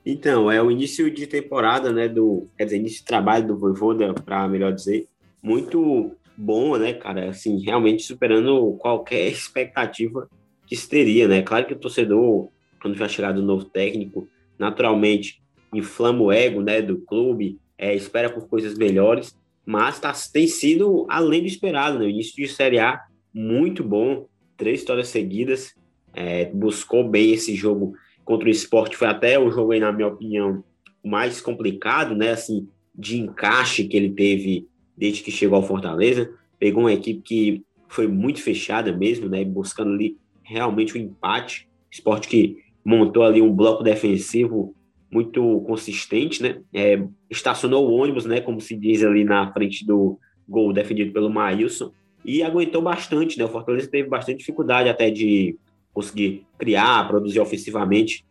[0.05, 4.13] Então, é o início de temporada, né, do, quer dizer, início de trabalho do Voivoda,
[4.13, 5.07] para melhor dizer,
[5.41, 10.29] muito bom, né, cara, assim, realmente superando qualquer expectativa
[10.65, 12.49] que se teria, né, claro que o torcedor,
[12.81, 15.41] quando já chegar do novo técnico, naturalmente
[15.73, 21.05] inflama o ego, né, do clube, é, espera por coisas melhores, mas tá, tem sido
[21.09, 22.05] além do esperado, né?
[22.05, 22.99] O início de Série A
[23.31, 24.25] muito bom,
[24.57, 25.75] três histórias seguidas,
[26.13, 27.93] é, buscou bem esse jogo
[28.25, 30.63] contra o esporte, foi até o jogo aí, na minha opinião,
[31.05, 32.31] mais complicado, né?
[32.31, 34.67] Assim, de encaixe que ele teve
[34.99, 39.43] desde que chegou ao Fortaleza, pegou uma equipe que foi muito fechada mesmo, né?
[39.45, 44.75] Buscando ali realmente o um empate, esporte que montou ali um bloco defensivo
[45.09, 46.61] muito consistente, né?
[46.73, 48.41] É, estacionou o ônibus, né?
[48.41, 51.91] Como se diz ali na frente do gol defendido pelo Maílson
[52.25, 53.45] e aguentou bastante, né?
[53.45, 55.57] O Fortaleza teve bastante dificuldade até de
[55.93, 58.25] conseguir criar, produzir ofensivamente,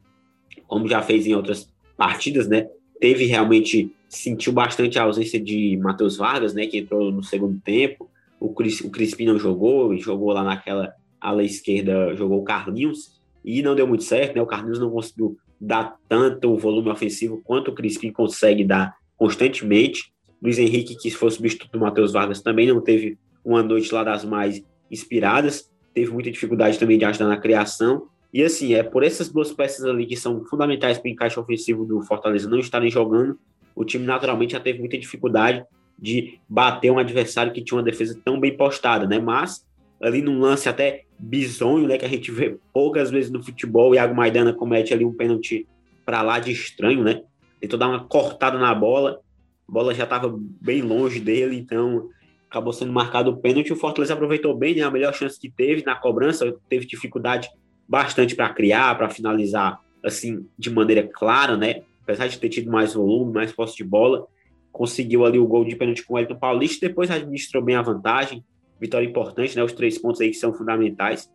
[0.67, 2.69] como já fez em outras partidas, né?
[3.01, 6.67] Teve realmente sentiu bastante a ausência de Matheus Vargas, né?
[6.67, 8.09] Que entrou no segundo tempo.
[8.41, 13.19] O, Cris, o Crispim não jogou, e jogou lá naquela ala esquerda, jogou o Carlinhos
[13.45, 14.43] e não deu muito certo, né?
[14.43, 20.13] O Carlinhos não conseguiu dar tanto volume ofensivo quanto o Crispim consegue dar constantemente.
[20.41, 24.25] Luiz Henrique, que foi substituto do Matheus Vargas, também não teve uma noite lá das
[24.25, 28.07] mais inspiradas, teve muita dificuldade também de ajudar na criação.
[28.33, 31.85] E assim, é por essas duas peças ali que são fundamentais para o encaixe ofensivo
[31.85, 33.39] do Fortaleza não estarem jogando,
[33.79, 35.65] o time naturalmente já teve muita dificuldade
[35.97, 39.21] de bater um adversário que tinha uma defesa tão bem postada, né?
[39.21, 39.65] Mas
[40.03, 43.95] ali num lance até bizonho, né, que a gente vê poucas vezes no futebol, o
[43.95, 45.67] Iago Maidana comete ali um pênalti
[46.05, 47.23] para lá de estranho, né?
[47.61, 49.21] Tentou dar uma cortada na bola,
[49.69, 52.09] a bola já estava bem longe dele, então
[52.51, 53.73] acabou sendo marcado o pênalti.
[53.73, 54.83] O Fortaleza aproveitou bem, né?
[54.83, 57.49] A melhor chance que teve na cobrança, teve dificuldade
[57.89, 61.83] bastante para criar, para finalizar assim de maneira clara, né?
[62.09, 64.27] Apesar de ter tido mais volume, mais posse de bola,
[64.73, 68.43] conseguiu ali o gol de pênalti com o Elton Paulista, depois administrou bem a vantagem,
[68.81, 69.63] vitória importante, né?
[69.63, 71.31] Os três pontos aí que são fundamentais.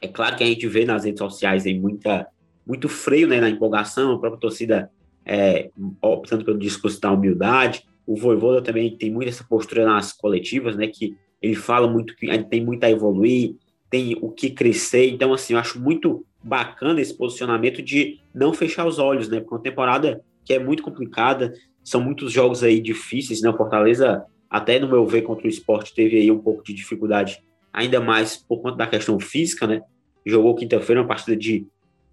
[0.00, 2.26] É claro que a gente vê nas redes sociais aí muita,
[2.66, 4.90] muito freio né, na empolgação, a própria torcida
[5.26, 5.68] é,
[6.00, 7.84] optando pelo discurso da humildade.
[8.06, 10.86] O Voivoda também tem muito essa postura nas coletivas, né?
[10.86, 13.54] Que ele fala muito que tem muito a evoluir,
[13.90, 15.10] tem o que crescer.
[15.10, 19.40] Então, assim, eu acho muito bacana esse posicionamento de não fechar os olhos, né?
[19.40, 21.52] Porque é uma temporada que é muito complicada,
[21.84, 23.50] são muitos jogos aí difíceis, né?
[23.50, 27.42] O Fortaleza, até no meu ver, contra o esporte, teve aí um pouco de dificuldade,
[27.72, 29.82] ainda mais por conta da questão física, né?
[30.24, 31.66] Jogou quinta-feira uma partida de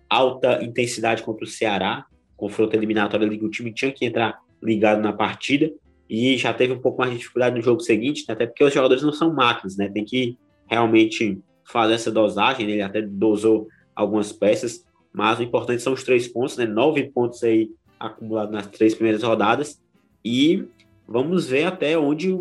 [0.09, 5.11] alta intensidade contra o Ceará, confronto eliminatório ali o time tinha que entrar ligado na
[5.11, 5.71] partida
[6.09, 8.33] e já teve um pouco mais de dificuldade no jogo seguinte, né?
[8.33, 9.89] até porque os jogadores não são máquinas, né?
[9.89, 10.37] Tem que
[10.67, 12.73] realmente fazer essa dosagem, né?
[12.73, 16.65] ele até dosou algumas peças, mas o importante são os três pontos, né?
[16.65, 19.81] Nove pontos aí acumulados nas três primeiras rodadas
[20.23, 20.63] e
[21.07, 22.37] vamos ver até onde,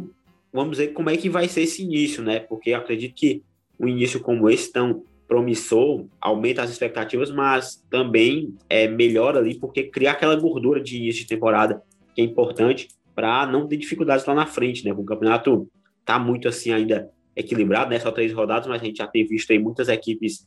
[0.53, 2.41] vamos ver como é que vai ser esse início, né?
[2.41, 3.43] Porque acredito que
[3.81, 9.85] um início como esse tão promissor aumenta as expectativas, mas também é melhor ali porque
[9.85, 11.83] cria aquela gordura de início de temporada
[12.15, 14.93] que é importante para não ter dificuldades lá na frente, né?
[14.93, 15.67] O campeonato
[16.05, 17.99] tá muito assim ainda equilibrado, né?
[17.99, 20.47] Só três rodadas, mas a gente já tem visto aí muitas equipes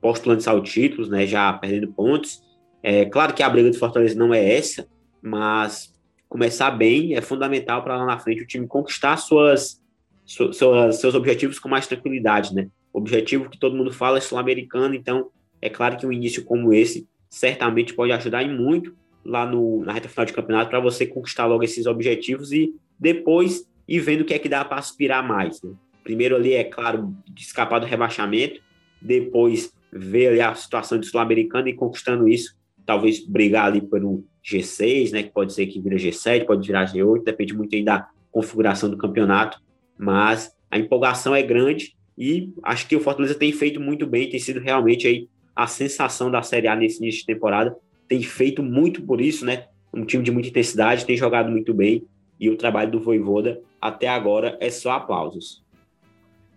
[0.00, 1.26] postulando ao títulos, né?
[1.26, 2.42] Já perdendo pontos.
[2.82, 4.88] É claro que a briga de Fortaleza não é essa,
[5.22, 5.94] mas
[6.28, 9.82] começar bem é fundamental para lá na frente o time conquistar suas,
[10.24, 12.68] suas, seus objetivos com mais tranquilidade, né?
[12.92, 17.08] Objetivo que todo mundo fala é sul-americano, então é claro que um início como esse
[17.28, 21.46] certamente pode ajudar em muito lá no, na reta final de campeonato para você conquistar
[21.46, 25.60] logo esses objetivos e depois ir vendo o que é que dá para aspirar mais.
[25.62, 25.72] Né?
[26.02, 28.62] Primeiro ali, é claro, escapar do rebaixamento,
[29.00, 35.12] depois ver ali a situação de Sul-Americana e conquistando isso, talvez brigar ali um G6,
[35.12, 38.88] né, que pode ser que vira G7, pode virar G8, depende muito aí da configuração
[38.88, 39.60] do campeonato,
[39.98, 44.40] mas a empolgação é grande e acho que o Fortaleza tem feito muito bem, tem
[44.40, 49.02] sido realmente aí a sensação da Série A nesse início de temporada, tem feito muito
[49.02, 49.66] por isso, né?
[49.92, 52.04] Um time de muita intensidade, tem jogado muito bem
[52.38, 55.62] e o trabalho do Voivoda até agora é só aplausos.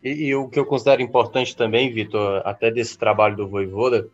[0.03, 4.07] E, e o que eu considero importante também, Vitor, até desse trabalho do Voivoda,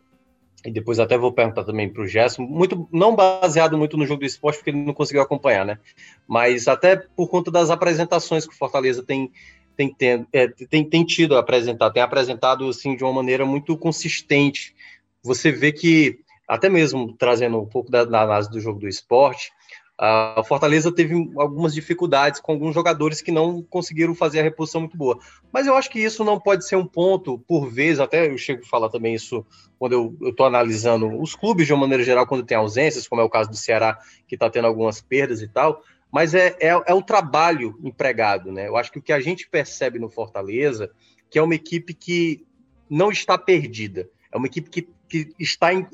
[0.66, 4.22] e depois até vou perguntar também para o Gerson, muito, não baseado muito no jogo
[4.22, 5.80] do esporte, porque ele não conseguiu acompanhar, né?
[6.28, 9.32] Mas até por conta das apresentações que o Fortaleza tem,
[9.76, 13.78] tem, tem, é, tem, tem tido a apresentar, tem apresentado assim, de uma maneira muito
[13.78, 14.76] consistente.
[15.24, 19.52] Você vê que até mesmo trazendo um pouco da, análise do jogo do esporte,
[20.00, 24.96] a Fortaleza teve algumas dificuldades com alguns jogadores que não conseguiram fazer a reposição muito
[24.96, 25.18] boa.
[25.52, 28.62] Mas eu acho que isso não pode ser um ponto, por vez, até eu chego
[28.64, 29.44] a falar também isso
[29.80, 33.24] quando eu estou analisando os clubes de uma maneira geral, quando tem ausências, como é
[33.24, 35.82] o caso do Ceará, que está tendo algumas perdas e tal.
[36.12, 38.68] Mas é, é, é o trabalho empregado, né?
[38.68, 40.92] Eu acho que o que a gente percebe no Fortaleza,
[41.30, 42.46] que é uma equipe que
[42.88, 44.08] não está perdida.
[44.32, 45.88] É uma equipe que que está em,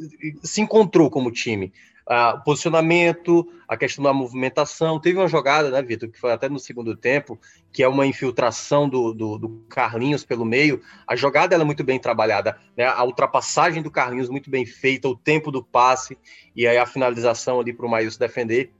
[0.43, 1.71] se encontrou como time.
[2.05, 4.99] Ah, posicionamento, a questão da movimentação.
[4.99, 7.39] Teve uma jogada, né, Vitor, que foi até no segundo tempo,
[7.71, 10.81] que é uma infiltração do, do, do Carlinhos pelo meio.
[11.07, 12.85] A jogada é muito bem trabalhada, né?
[12.85, 16.17] a ultrapassagem do Carlinhos muito bem feita, o tempo do passe
[16.53, 18.71] e aí a finalização ali para o Maílson defender.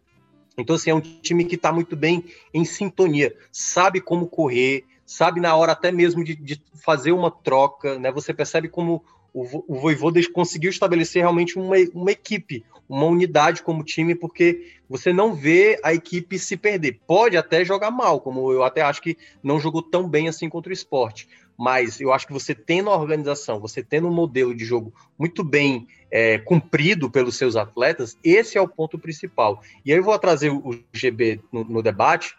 [0.58, 5.40] Então, assim, é um time que está muito bem em sintonia, sabe como correr, sabe
[5.40, 8.12] na hora até mesmo de, de fazer uma troca, né?
[8.12, 14.14] Você percebe como o, Voivoda conseguiu estabelecer realmente uma, uma equipe, uma unidade como time,
[14.14, 17.00] porque você não vê a equipe se perder.
[17.08, 20.70] Pode até jogar mal, como eu até acho que não jogou tão bem assim contra
[20.70, 21.28] o esporte.
[21.58, 25.44] Mas eu acho que você tendo a organização, você tendo um modelo de jogo muito
[25.44, 29.62] bem é, cumprido pelos seus atletas, esse é o ponto principal.
[29.86, 32.36] E aí eu vou trazer o GB no, no debate,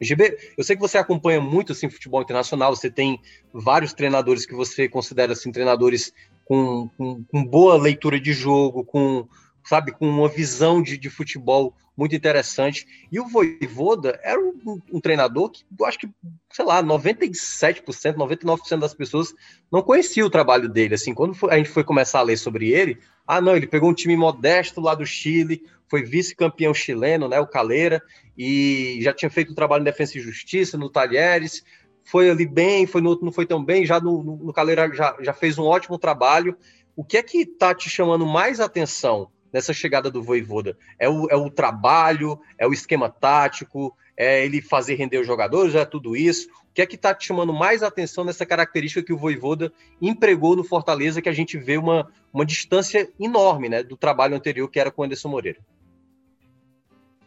[0.00, 3.20] GB, eu sei que você acompanha muito assim futebol internacional, você tem
[3.52, 6.12] vários treinadores que você considera assim treinadores
[6.44, 9.28] com, com, com boa leitura de jogo, com
[9.64, 12.86] sabe, com uma visão de, de futebol muito interessante.
[13.10, 16.08] E o Voivoda era um, um, treinador que eu acho que,
[16.50, 19.34] sei lá, 97%, 99% das pessoas
[19.70, 20.94] não conhecia o trabalho dele.
[20.94, 23.94] Assim, quando a gente foi começar a ler sobre ele, ah, não, ele pegou um
[23.94, 28.02] time modesto lá do Chile, foi vice-campeão chileno, né, o Caleira,
[28.36, 31.62] e já tinha feito um trabalho em Defesa e Justiça, no Talheres,
[32.04, 35.16] foi ali bem, foi no outro não foi tão bem, já no, no, Caleira já,
[35.20, 36.56] já fez um ótimo trabalho.
[36.96, 40.76] O que é que está te chamando mais atenção nessa chegada do Voivoda?
[40.98, 45.74] É o, é o trabalho, é o esquema tático, é ele fazer render os jogadores,
[45.74, 46.48] é tudo isso.
[46.72, 50.56] O que é que está te chamando mais atenção nessa característica que o Voivoda empregou
[50.56, 54.80] no Fortaleza, que a gente vê uma, uma distância enorme né, do trabalho anterior que
[54.80, 55.58] era com o Anderson Moreira?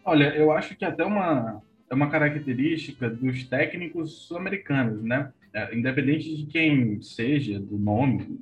[0.03, 5.31] Olha, eu acho que até uma, é uma característica dos técnicos sul-americanos, né?
[5.53, 8.39] É, independente de quem seja, do nome,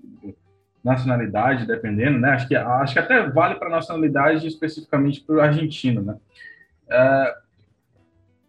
[0.82, 2.30] nacionalidade, dependendo, né?
[2.30, 6.16] Acho que, acho que até vale para nacionalidade especificamente para o argentino, né?
[6.90, 7.36] É,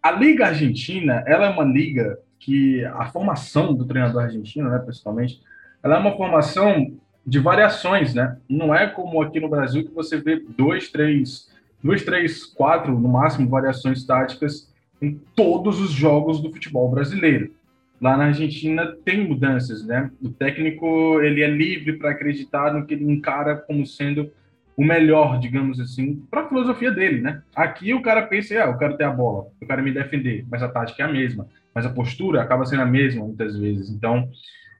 [0.01, 5.41] a Liga Argentina, ela é uma liga que a formação do treinador argentino, né, principalmente,
[5.81, 6.93] ela é uma formação
[7.25, 8.37] de variações, né?
[8.47, 11.51] Não é como aqui no Brasil que você vê dois, três,
[11.83, 17.51] dois, três, quatro, no máximo, variações táticas em todos os jogos do futebol brasileiro.
[17.99, 20.11] Lá na Argentina tem mudanças, né?
[20.21, 24.29] O técnico ele é livre para acreditar no que ele encara como sendo
[24.77, 27.41] o melhor, digamos assim, para a filosofia dele, né?
[27.55, 30.61] Aqui o cara pensa, ah, eu quero ter a bola, eu quero me defender, mas
[30.61, 33.89] a tática é a mesma, mas a postura acaba sendo a mesma muitas vezes.
[33.89, 34.29] Então,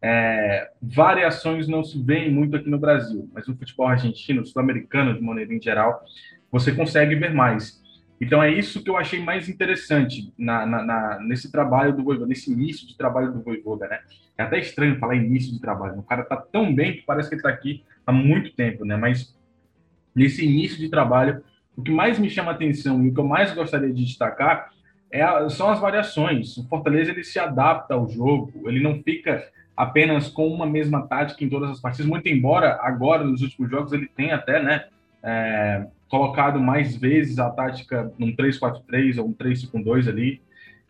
[0.02, 5.22] é, variações não se veem muito aqui no Brasil, mas no futebol argentino, sul-americano, de
[5.22, 6.04] maneira em geral,
[6.52, 7.84] você consegue ver mais.
[8.20, 12.28] Então é isso que eu achei mais interessante na, na, na, nesse trabalho do Voivoda,
[12.28, 14.00] nesse início de trabalho do Voivoda, né?
[14.38, 16.00] É até estranho falar início de trabalho.
[16.00, 18.96] O cara tá tão bem que parece que ele tá aqui há muito tempo, né?
[18.96, 19.36] Mas
[20.16, 21.44] nesse início de trabalho,
[21.76, 24.70] o que mais me chama atenção e o que eu mais gostaria de destacar
[25.12, 26.58] é a, são as variações.
[26.58, 29.44] O Fortaleza ele se adapta ao jogo, ele não fica
[29.76, 33.92] apenas com uma mesma tática em todas as partidas, muito embora agora nos últimos jogos
[33.92, 34.86] ele tenha até, né?
[35.22, 40.42] É, colocado mais vezes a tática num 3-4-3 ou um 3-5-2 ali.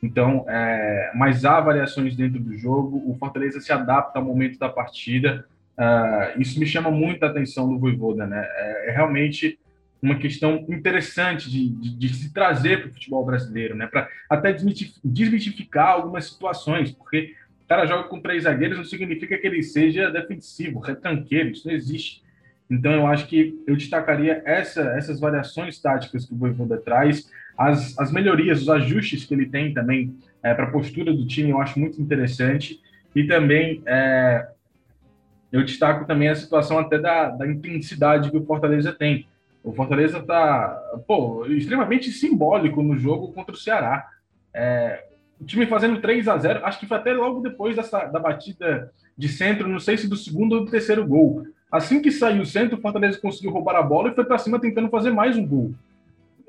[0.04, 3.02] Então, é, mas há variações dentro do jogo.
[3.10, 5.48] O Fortaleza se adapta ao momento da partida.
[5.78, 8.46] Uh, isso me chama muita atenção do Voivoda, né?
[8.56, 9.60] É, é realmente
[10.02, 13.88] uma questão interessante de, de, de se trazer para o futebol brasileiro, né?
[13.88, 14.54] Para até
[15.04, 17.34] desmitificar algumas situações, porque
[17.64, 21.74] o cara joga com três zagueiros não significa que ele seja defensivo, retranqueiro, isso não
[21.74, 22.24] existe.
[22.70, 27.98] Então, eu acho que eu destacaria essa, essas variações táticas que o Voivoda traz, as,
[27.98, 31.62] as melhorias, os ajustes que ele tem também é, para a postura do time, eu
[31.62, 32.80] acho muito interessante.
[33.16, 34.48] E também é,
[35.56, 39.26] eu destaco também a situação até da, da intensidade que o Fortaleza tem.
[39.64, 40.78] O Fortaleza está
[41.48, 44.06] extremamente simbólico no jogo contra o Ceará.
[44.54, 45.06] É,
[45.40, 48.92] o time fazendo 3 a 0 acho que foi até logo depois dessa, da batida
[49.18, 51.48] de centro, não sei se do segundo ou do terceiro gol.
[51.72, 54.60] Assim que saiu o centro, o Fortaleza conseguiu roubar a bola e foi para cima
[54.60, 55.74] tentando fazer mais um gol.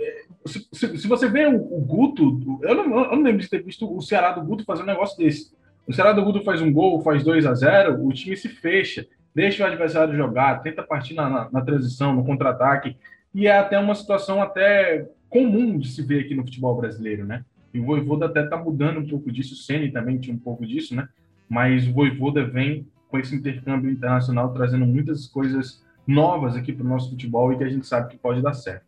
[0.00, 3.48] É, se, se, se você vê o, o Guto, eu não, eu não, lembro de
[3.48, 5.54] ter visto o Ceará do Guto fazer um negócio desse.
[5.86, 9.06] O Ceará do Guto faz um gol, faz 2 a 0 o time se fecha,
[9.34, 12.96] deixa o adversário jogar, tenta partir na, na, na transição, no contra-ataque,
[13.32, 17.44] e é até uma situação até comum de se ver aqui no futebol brasileiro, né?
[17.72, 20.66] E o Voivoda até está mudando um pouco disso, o Ceni também tinha um pouco
[20.66, 21.08] disso, né?
[21.48, 26.88] Mas o Voivoda vem com esse intercâmbio internacional, trazendo muitas coisas novas aqui para o
[26.88, 28.86] nosso futebol e que a gente sabe que pode dar certo.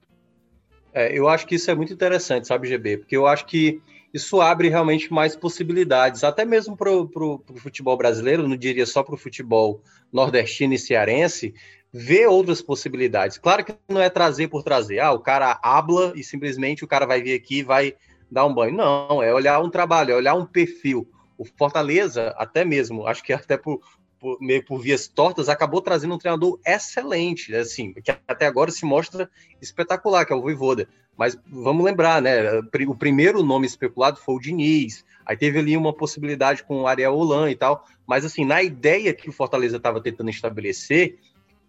[0.93, 2.99] É, eu acho que isso é muito interessante, sabe, GB?
[2.99, 3.81] Porque eu acho que
[4.13, 9.15] isso abre realmente mais possibilidades, até mesmo para o futebol brasileiro, não diria só para
[9.15, 11.55] o futebol nordestino e cearense,
[11.93, 13.39] ver outras possibilidades.
[13.39, 17.07] Claro que não é trazer por trazer, ah, o cara habla e simplesmente o cara
[17.07, 17.95] vai vir aqui e vai
[18.31, 18.75] dar um banho.
[18.75, 21.09] Não, é olhar um trabalho, é olhar um perfil.
[21.37, 23.81] O Fortaleza, até mesmo, acho que até por,
[24.19, 28.71] por, meio por vias tortas, acabou trazendo um treinador excelente, né, assim, que até agora
[28.71, 30.89] se mostra espetacular, que é o Voivoda.
[31.17, 32.61] Mas vamos lembrar, né?
[32.87, 35.05] O primeiro nome especulado foi o Diniz.
[35.27, 37.85] Aí teve ali uma possibilidade com o Ariel Holan e tal.
[38.07, 41.19] Mas assim, na ideia que o Fortaleza estava tentando estabelecer,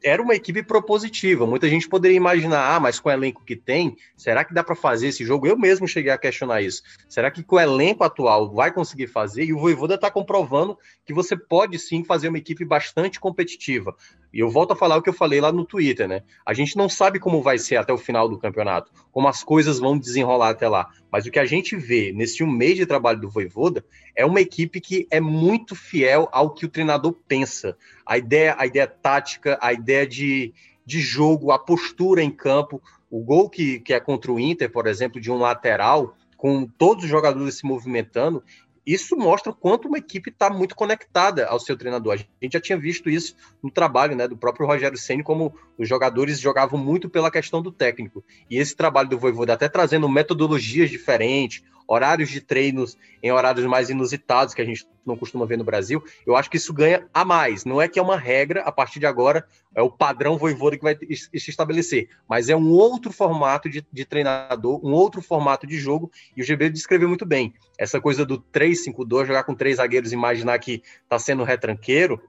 [0.04, 1.46] era uma equipe propositiva.
[1.46, 4.76] Muita gente poderia imaginar, ah, mas com o elenco que tem, será que dá para
[4.76, 5.48] fazer esse jogo?
[5.48, 6.82] Eu mesmo cheguei a questionar isso.
[7.08, 9.44] Será que com o elenco atual vai conseguir fazer?
[9.46, 13.96] E o Voivoda está comprovando que você pode sim fazer uma equipe bastante competitiva.
[14.32, 16.22] E eu volto a falar o que eu falei lá no Twitter, né?
[16.46, 19.80] A gente não sabe como vai ser até o final do campeonato, como as coisas
[19.80, 20.90] vão desenrolar até lá.
[21.12, 23.84] Mas o que a gente vê nesse um mês de trabalho do Voivoda
[24.16, 27.76] é uma equipe que é muito fiel ao que o treinador pensa.
[28.06, 30.54] A ideia, a ideia tática, a ideia de,
[30.86, 32.82] de jogo, a postura em campo.
[33.10, 37.04] O gol que, que é contra o Inter, por exemplo, de um lateral, com todos
[37.04, 38.44] os jogadores se movimentando,
[38.94, 42.14] isso mostra o quanto uma equipe está muito conectada ao seu treinador.
[42.14, 45.88] A gente já tinha visto isso no trabalho né, do próprio Rogério Senna, como os
[45.88, 48.24] jogadores jogavam muito pela questão do técnico.
[48.50, 53.90] E esse trabalho do Voivoda, até trazendo metodologias diferentes, horários de treinos em horários mais
[53.90, 57.26] inusitados que a gente não costuma ver no Brasil, eu acho que isso ganha a
[57.26, 57.66] mais.
[57.66, 60.84] Não é que é uma regra, a partir de agora, é o padrão voivoda que
[60.84, 65.80] vai se estabelecer, mas é um outro formato de, de treinador, um outro formato de
[65.80, 67.54] jogo, e o GB descreveu muito bem.
[67.78, 72.22] Essa coisa do 3-5-2, jogar com três zagueiros, imaginar que está sendo retranqueiro,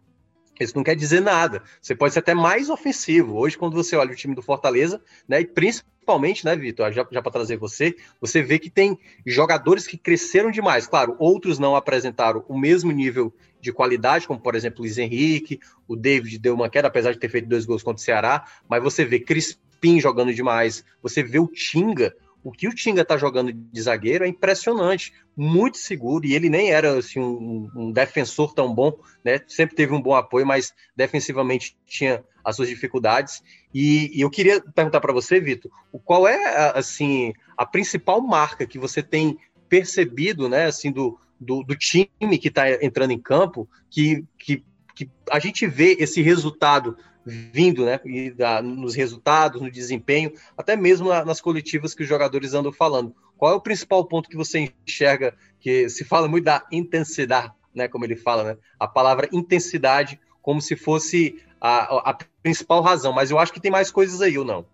[0.65, 1.63] Isso não quer dizer nada.
[1.81, 3.37] Você pode ser até mais ofensivo.
[3.37, 7.23] Hoje, quando você olha o time do Fortaleza, né, e principalmente, né, Vitor, já, já
[7.23, 10.87] para trazer você, você vê que tem jogadores que cresceram demais.
[10.87, 15.61] Claro, outros não apresentaram o mesmo nível de qualidade, como por exemplo o Luiz Henrique,
[15.87, 18.83] o David deu uma queda, apesar de ter feito dois gols contra o Ceará, mas
[18.83, 23.53] você vê Crispim jogando demais, você vê o Tinga, o que o Tinga tá jogando
[23.53, 28.75] de zagueiro é impressionante, muito seguro, e ele nem era assim, um, um, defensor tão
[28.75, 29.41] bom, né?
[29.47, 33.43] Sempre teve um bom apoio, mas defensivamente tinha as suas dificuldades.
[33.75, 35.71] E, e eu queria perguntar para você, Vitor,
[36.05, 39.39] qual é assim a principal marca que você tem
[39.69, 44.65] percebido, né, assim, do, do, do time que está entrando em campo, que, que,
[44.95, 48.01] que a gente vê esse resultado vindo, né?
[48.05, 52.73] E da, nos resultados, no desempenho, até mesmo na, nas coletivas que os jogadores andam
[52.73, 53.15] falando.
[53.37, 57.89] Qual é o principal ponto que você enxerga que se fala muito da intensidade, né?
[57.89, 58.57] Como ele fala, né?
[58.79, 63.71] A palavra intensidade como se fosse a, a principal razão, mas eu acho que tem
[63.71, 64.65] mais coisas aí ou não?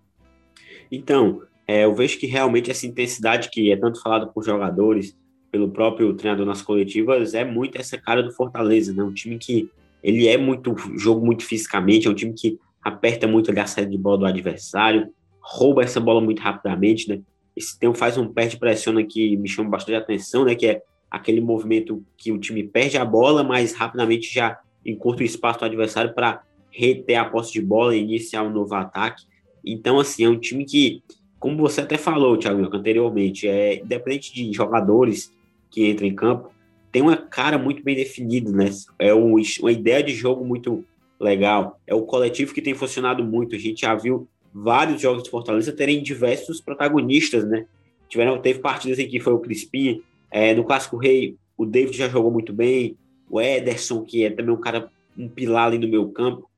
[0.90, 5.16] Então, é, eu vejo que realmente essa intensidade que é tanto falada por jogadores,
[5.50, 9.02] pelo próprio treinador nas coletivas, é muito essa cara do Fortaleza, né?
[9.02, 9.68] Um time que
[10.02, 13.98] ele é muito jogo muito fisicamente, é um time que aperta muito a saída de
[13.98, 15.08] bola do adversário,
[15.40, 17.20] rouba essa bola muito rapidamente, né?
[17.56, 20.54] Esse tempo faz um perde pressiona que me chama bastante atenção, né?
[20.54, 25.26] Que é aquele movimento que o time perde a bola, mas rapidamente já encurta o
[25.26, 29.24] espaço do adversário para reter a posse de bola e iniciar um novo ataque.
[29.64, 31.02] Então, assim, é um time que,
[31.40, 35.32] como você até falou, Thiago, anteriormente, é independente de jogadores
[35.70, 36.50] que entram em campo,
[36.96, 38.70] tem uma cara muito bem definida, né?
[38.98, 40.82] É um, uma ideia de jogo muito
[41.20, 41.78] legal.
[41.86, 43.54] É o coletivo que tem funcionado muito.
[43.54, 47.66] A gente já viu vários jogos de Fortaleza terem diversos protagonistas, né?
[48.08, 52.08] Tiveram, teve partidas em que foi o Crispim, é, no Clássico Rei, o David já
[52.08, 52.96] jogou muito bem,
[53.28, 56.48] o Ederson, que é também um cara, um pilar ali no meu campo.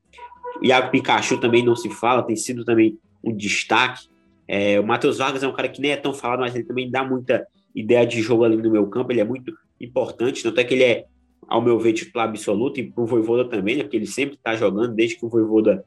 [0.61, 4.07] O Iago Pikachu também não se fala, tem sido também um destaque.
[4.47, 6.89] É, o Matheus Vargas é um cara que nem é tão falado, mas ele também
[6.89, 9.11] dá muita ideia de jogo ali no meu campo.
[9.11, 11.05] Ele é muito importante, tanto é que ele é,
[11.47, 14.93] ao meu ver, titular absoluto, e pro Voivoda também, né, porque ele sempre está jogando,
[14.93, 15.83] desde que o Voivoda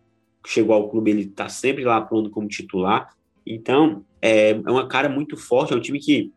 [0.47, 3.15] chegou ao clube, ele está sempre lá atuando como titular.
[3.47, 6.33] Então, é, é uma cara muito forte, é um time que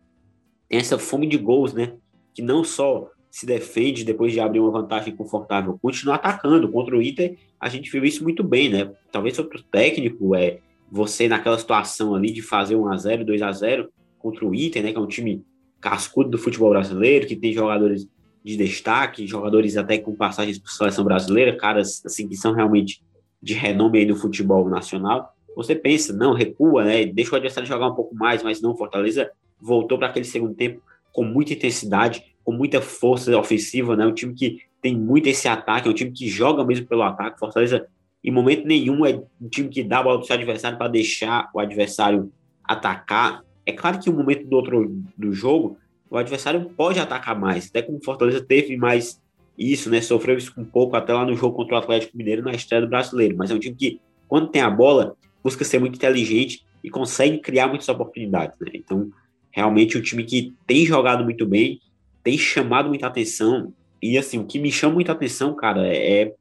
[0.69, 1.93] tem essa fome de gols, né?
[2.33, 6.71] Que não só se defende depois de abrir uma vantagem confortável, continua atacando.
[6.71, 8.91] Contra o Inter, a gente viu isso muito bem, né?
[9.11, 13.51] Talvez outro técnico, é você naquela situação ali de fazer 1 a 0 2 a
[13.51, 13.89] 0
[14.19, 14.91] contra o Inter, né?
[14.91, 15.43] Que é um time
[15.85, 18.07] cascudo do futebol brasileiro, que tem jogadores
[18.43, 23.03] de destaque, jogadores até com passagens por seleção brasileira, caras assim que são realmente
[23.39, 25.35] de renome aí no futebol nacional.
[25.55, 27.05] Você pensa, não, recua, né?
[27.05, 29.29] Deixa o adversário jogar um pouco mais, mas não, Fortaleza
[29.61, 30.81] voltou para aquele segundo tempo
[31.13, 34.07] com muita intensidade, com muita força ofensiva, né?
[34.07, 37.39] Um time que tem muito esse ataque, é um time que joga mesmo pelo ataque.
[37.39, 37.85] Fortaleza,
[38.23, 40.87] em momento nenhum, é um time que dá a bola para o seu adversário para
[40.87, 42.31] deixar o adversário
[42.63, 43.44] atacar.
[43.65, 45.77] É claro que o momento do outro do jogo,
[46.09, 49.21] o adversário pode atacar mais, até como o Fortaleza teve mais
[49.57, 50.01] isso, né?
[50.01, 52.89] Sofreu isso um pouco até lá no jogo contra o Atlético Mineiro na estreia do
[52.89, 53.35] brasileiro.
[53.37, 57.39] Mas é um time que, quando tem a bola, busca ser muito inteligente e consegue
[57.39, 58.71] criar muitas oportunidades, né?
[58.73, 59.09] Então,
[59.51, 61.79] realmente, um time que tem jogado muito bem,
[62.23, 63.73] tem chamado muita atenção.
[64.01, 66.33] E, assim, o que me chama muita atenção, cara, é,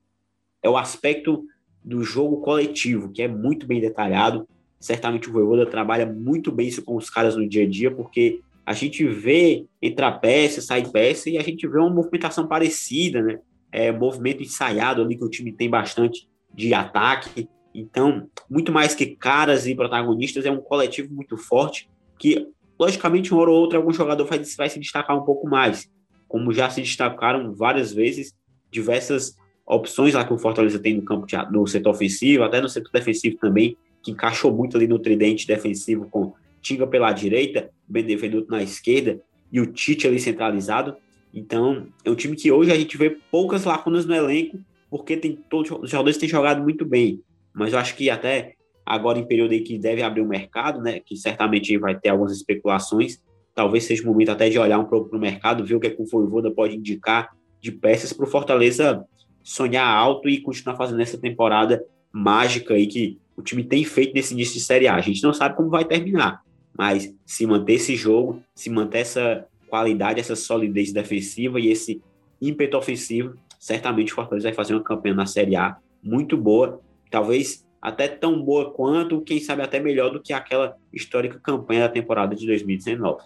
[0.63, 1.45] é o aspecto
[1.83, 4.49] do jogo coletivo, que é muito bem detalhado.
[4.79, 8.41] Certamente o Voivoda trabalha muito bem isso com os caras no dia a dia, porque
[8.67, 13.39] a gente vê entrar peça, sair peça, e a gente vê uma movimentação parecida, né?
[13.71, 17.49] É, movimento ensaiado ali que o time tem bastante de ataque.
[17.75, 22.47] Então, muito mais que caras e protagonistas, é um coletivo muito forte que,
[22.79, 25.91] logicamente, uma hora ou outra, algum jogador vai, vai se destacar um pouco mais,
[26.29, 28.33] como já se destacaram várias vezes
[28.71, 32.69] diversas opções lá que o Fortaleza tem no campo de, no setor ofensivo, até no
[32.69, 38.51] setor defensivo também, que encaixou muito ali no tridente defensivo com Tinga pela direita, Benevenuto
[38.51, 40.97] na esquerda e o Tite ali centralizado.
[41.33, 44.59] Então, é um time que hoje a gente vê poucas lacunas no elenco,
[44.91, 47.21] porque tem todos os jogadores têm jogado muito bem.
[47.53, 51.01] Mas eu acho que até agora em período aí que deve abrir o mercado, né,
[51.01, 53.19] que certamente vai ter algumas especulações,
[53.55, 55.87] talvez seja o momento até de olhar um pouco para o mercado, ver o que,
[55.87, 59.05] é que o Voivoda pode indicar de peças para o Fortaleza
[59.43, 61.83] sonhar alto e continuar fazendo essa temporada
[62.15, 64.95] mágica aí que o time tem feito nesse início de Série A.
[64.95, 66.45] A gente não sabe como vai terminar,
[66.79, 72.01] mas se manter esse jogo, se manter essa qualidade, essa solidez defensiva e esse
[72.41, 77.67] ímpeto ofensivo, certamente o Fortaleza vai fazer uma campanha na Série A muito boa, talvez
[77.83, 82.37] até tão boa quanto, quem sabe até melhor do que aquela histórica campanha da temporada
[82.37, 83.25] de 2019.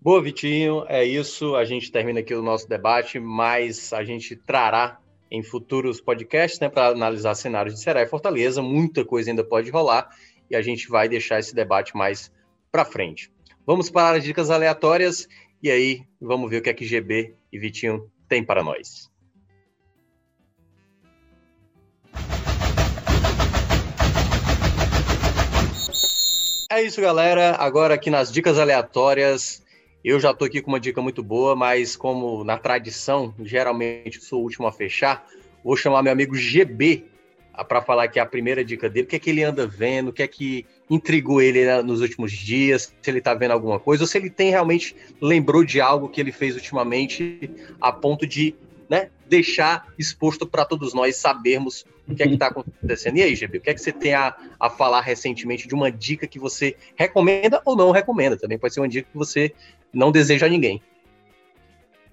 [0.00, 1.54] Boa, Vitinho, é isso.
[1.54, 4.98] A gente termina aqui o nosso debate, mas a gente trará
[5.30, 8.62] em futuros podcasts, né, para analisar cenários de Ceará e Fortaleza.
[8.62, 10.08] Muita coisa ainda pode rolar
[10.50, 12.32] e a gente vai deixar esse debate mais
[12.70, 13.30] para frente.
[13.66, 15.28] Vamos para as dicas aleatórias
[15.62, 19.10] e aí vamos ver o que é que GB e Vitinho tem para nós.
[26.70, 27.56] É isso, galera.
[27.58, 29.62] Agora aqui nas dicas aleatórias,
[30.04, 34.40] eu já estou aqui com uma dica muito boa, mas como na tradição, geralmente sou
[34.40, 35.26] o último a fechar,
[35.64, 37.04] vou chamar meu amigo GB
[37.68, 40.12] para falar aqui a primeira dica dele, o que é que ele anda vendo, o
[40.12, 44.04] que é que intrigou ele né, nos últimos dias, se ele está vendo alguma coisa,
[44.04, 48.54] ou se ele tem realmente lembrou de algo que ele fez ultimamente a ponto de
[48.88, 53.16] né, deixar exposto para todos nós sabermos o que é que está acontecendo.
[53.16, 55.90] E aí, GB, o que é que você tem a, a falar recentemente de uma
[55.90, 58.36] dica que você recomenda ou não recomenda?
[58.36, 59.52] Também pode ser uma dica que você
[59.92, 60.80] não deseja a ninguém.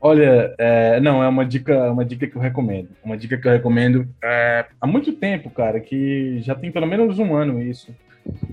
[0.06, 2.90] Olha, é, não, é uma dica, uma dica que eu recomendo.
[3.04, 7.20] Uma dica que eu recomendo é, há muito tempo, cara, que já tem pelo menos
[7.20, 7.96] um ano isso.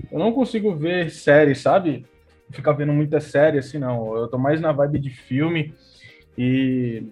[0.09, 2.05] Eu não consigo ver série, sabe?
[2.51, 4.15] Ficar vendo muita série assim, não.
[4.15, 5.73] Eu tô mais na vibe de filme
[6.37, 7.03] e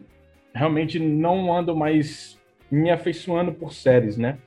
[0.53, 2.39] realmente não ando mais
[2.72, 4.38] me afeiçoando por séries, né?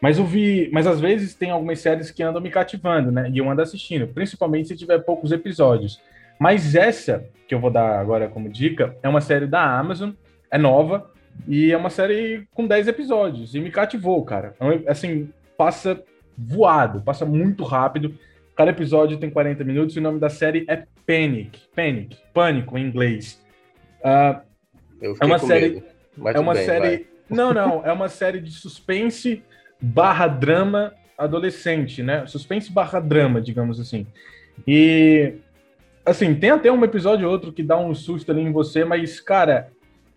[0.00, 3.30] Mas eu vi, mas às vezes tem algumas séries que andam me cativando, né?
[3.32, 6.00] E eu ando assistindo, principalmente se tiver poucos episódios.
[6.38, 10.10] Mas essa que eu vou dar agora como dica é uma série da Amazon,
[10.50, 11.10] é nova
[11.46, 14.54] e é uma série com 10 episódios e me cativou, cara.
[14.60, 16.02] É assim, passa
[16.36, 18.14] voado, passa muito rápido.
[18.54, 22.86] Cada episódio tem 40 minutos e o nome da série é Panic, Panic, Pânico em
[22.86, 23.42] inglês.
[24.00, 24.40] Uh,
[25.20, 25.82] é uma série.
[26.34, 26.80] é uma bem, série.
[26.80, 27.06] Vai.
[27.30, 27.86] Não, não.
[27.86, 29.42] É uma série de suspense
[29.80, 32.26] barra drama adolescente, né?
[32.26, 34.06] Suspense barra drama, digamos assim.
[34.66, 35.34] E
[36.04, 39.20] assim, tem até um episódio ou outro que dá um susto ali em você, mas,
[39.20, 39.70] cara,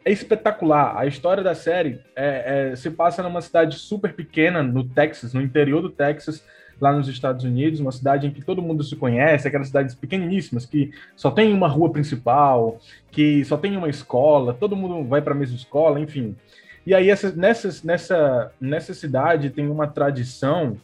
[0.04, 0.98] é espetacular.
[0.98, 5.42] A história da série é, é, se passa numa cidade super pequena, no Texas, no
[5.42, 6.44] interior do Texas,
[6.80, 10.66] lá nos Estados Unidos, uma cidade em que todo mundo se conhece, aquelas cidades pequeniníssimas
[10.66, 12.80] que só tem uma rua principal,
[13.12, 16.36] que só tem uma escola, todo mundo vai para a mesma escola, enfim.
[16.84, 20.76] E aí essa, nessa, nessa, nessa cidade tem uma tradição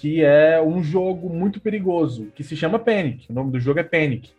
[0.00, 3.26] que é um jogo muito perigoso, que se chama Panic.
[3.30, 4.30] O nome do jogo é Panic.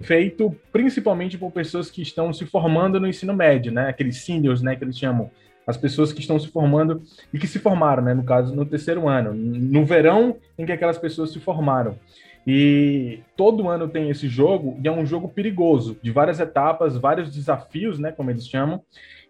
[0.00, 3.88] Feito principalmente por pessoas que estão se formando no ensino médio, né?
[3.88, 5.30] Aqueles seniors, né, que eles chamam
[5.64, 7.02] as pessoas que estão se formando
[7.32, 10.98] e que se formaram, né, no caso, no terceiro ano, no verão em que aquelas
[10.98, 11.96] pessoas se formaram.
[12.46, 17.34] E todo ano tem esse jogo, e é um jogo perigoso, de várias etapas, vários
[17.34, 18.80] desafios, né, como eles chamam,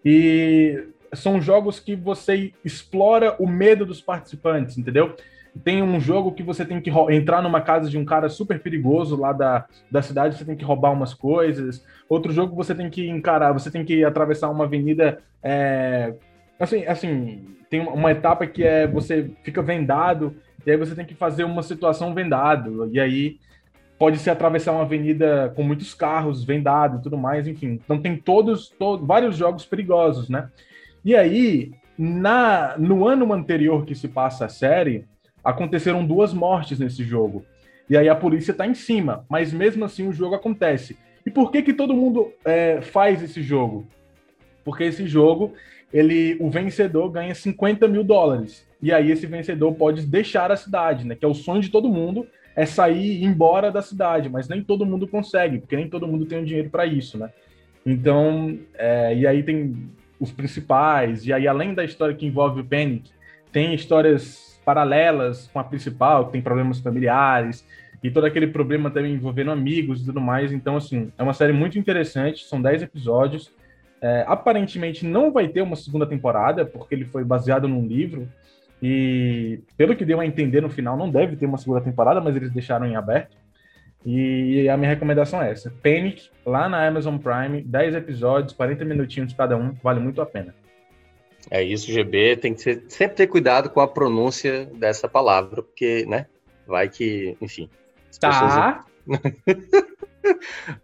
[0.05, 5.17] e são jogos que você explora o medo dos participantes, entendeu?
[5.65, 9.17] Tem um jogo que você tem que entrar numa casa de um cara super perigoso
[9.17, 11.85] lá da, da cidade, você tem que roubar umas coisas.
[12.09, 15.21] Outro jogo você tem que encarar, você tem que atravessar uma avenida.
[15.43, 16.15] É,
[16.59, 21.15] assim, assim, tem uma etapa que é você fica vendado, e aí você tem que
[21.15, 22.89] fazer uma situação vendado.
[22.93, 23.39] E aí
[23.99, 27.81] pode ser atravessar uma avenida com muitos carros, vendado e tudo mais, enfim.
[27.83, 30.51] Então tem todos, todos vários jogos perigosos, né?
[31.05, 35.05] E aí, na, no ano anterior que se passa a série,
[35.47, 37.45] aconteceram duas mortes nesse jogo.
[37.89, 40.99] E aí a polícia está em cima, mas mesmo assim o jogo acontece.
[41.25, 43.87] E por que que todo mundo é, faz esse jogo?
[44.65, 45.55] Porque esse jogo,
[45.93, 48.67] ele, o vencedor ganha 50 mil dólares.
[48.83, 51.15] E aí esse vencedor pode deixar a cidade, né?
[51.15, 52.27] Que é o sonho de todo mundo,
[52.57, 56.09] é sair e ir embora da cidade, mas nem todo mundo consegue, porque nem todo
[56.09, 57.31] mundo tem o dinheiro para isso, né?
[57.85, 62.65] Então, é, e aí tem os principais, e aí além da história que envolve o
[62.65, 63.11] Panic,
[63.53, 67.65] tem histórias paralelas com a principal, que tem problemas familiares,
[68.03, 70.53] e todo aquele problema também envolvendo amigos e tudo mais.
[70.53, 73.53] Então, assim, é uma série muito interessante, são 10 episódios.
[74.03, 78.29] É, aparentemente não vai ter uma segunda temporada, porque ele foi baseado num livro,
[78.83, 82.35] e pelo que deu a entender no final, não deve ter uma segunda temporada, mas
[82.35, 83.37] eles deixaram em aberto.
[84.05, 89.33] E a minha recomendação é essa: Panic, lá na Amazon Prime, 10 episódios, 40 minutinhos
[89.33, 90.55] cada um, vale muito a pena.
[91.51, 92.37] É isso, GB.
[92.37, 96.27] Tem que ser, sempre ter cuidado com a pronúncia dessa palavra, porque, né?
[96.67, 97.71] Vai que, enfim.
[98.19, 98.85] Tá.
[99.07, 99.87] Pessoas...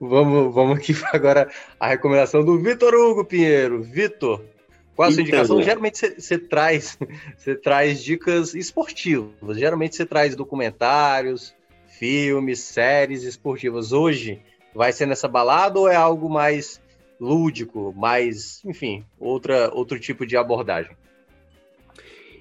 [0.01, 3.83] vamos, vamos aqui agora a recomendação do Vitor Hugo Pinheiro.
[3.83, 4.45] Vitor,
[4.95, 5.61] qual a sua então, indicação?
[5.61, 5.63] É.
[5.65, 6.99] Geralmente você traz,
[7.37, 9.59] você traz dicas esportivas.
[9.59, 11.55] Geralmente você traz documentários,
[11.87, 13.93] filmes, séries esportivas.
[13.93, 14.41] Hoje
[14.75, 16.81] vai ser nessa balada ou é algo mais
[17.23, 20.97] lúdico, mais, enfim, outra, outro tipo de abordagem.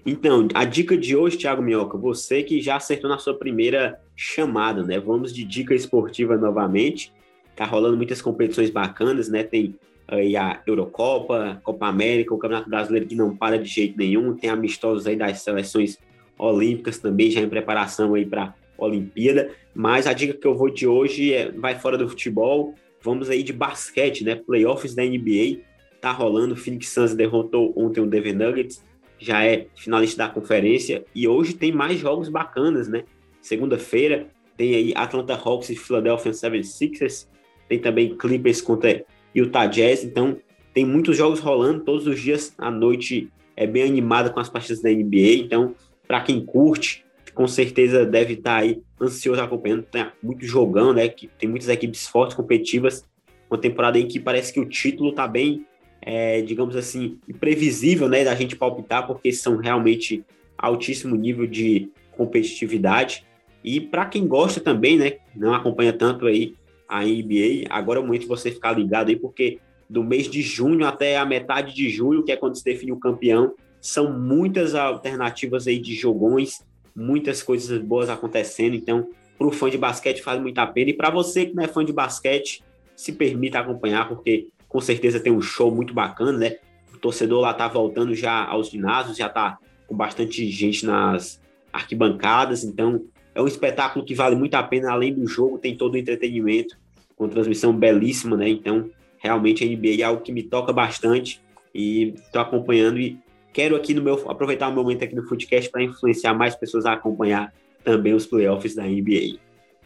[0.04, 4.84] Então, a dica de hoje, Thiago Minhoca, você que já acertou na sua primeira chamada,
[4.84, 5.00] né?
[5.00, 7.14] Vamos de dica esportiva novamente.
[7.56, 9.44] Tá rolando muitas competições bacanas, né?
[9.44, 9.76] Tem
[10.08, 14.50] aí a Eurocopa, Copa América, o Campeonato Brasileiro que não para de jeito nenhum, tem
[14.50, 16.00] amistosos aí das seleções
[16.38, 20.88] olímpicas também, já em preparação aí para Olimpíada, mas a dica que eu vou de
[20.88, 24.36] hoje é vai fora do futebol, vamos aí de basquete, né?
[24.36, 25.62] Playoffs da NBA,
[26.00, 28.84] tá rolando, Phoenix Suns derrotou ontem o Denver Nuggets,
[29.20, 33.04] já é finalista da conferência, e hoje tem mais jogos bacanas, né?
[33.40, 34.28] Segunda-feira
[34.58, 37.28] tem aí Atlanta Hawks e Philadelphia 76ers,
[37.68, 40.38] tem também Clippers contra Utah Jazz, então
[40.74, 42.54] tem muitos jogos rolando todos os dias.
[42.58, 45.76] À noite, é bem animada com as partidas da NBA, então
[46.08, 51.08] para quem curte, com certeza deve estar tá aí ansioso acompanhando, tem muito jogão, né,
[51.08, 53.06] que tem muitas equipes fortes, competitivas,
[53.50, 55.66] uma temporada em que parece que o título tá bem,
[56.02, 60.24] é, digamos assim, imprevisível, né, da gente palpitar, porque são realmente
[60.58, 63.26] altíssimo nível de competitividade,
[63.64, 66.56] e para quem gosta também, né, não acompanha tanto aí
[66.88, 69.60] a NBA, agora é o momento de você ficar ligado aí, porque
[69.90, 73.00] do mês de junho até a metade de julho, que é quando se define o
[73.00, 76.64] campeão, são muitas alternativas aí de jogões,
[76.96, 80.94] muitas coisas boas acontecendo, então para o fã de basquete faz muito a pena, e
[80.94, 82.64] para você que não é fã de basquete,
[82.96, 86.58] se permita acompanhar, porque com certeza tem um show muito bacana, né?
[86.94, 91.42] O torcedor lá tá voltando já aos ginásios, já tá com bastante gente nas
[91.74, 95.96] arquibancadas, então é um espetáculo que vale muito a pena, além do jogo, tem todo
[95.96, 96.78] o entretenimento,
[97.16, 98.50] com transmissão belíssima, né?
[98.50, 101.42] Então, realmente a NBA é algo que me toca bastante
[101.74, 103.18] e estou acompanhando e
[103.54, 106.94] quero aqui no meu aproveitar o momento aqui no Footcast para influenciar mais pessoas a
[106.94, 109.40] acompanhar também os playoffs da NBA.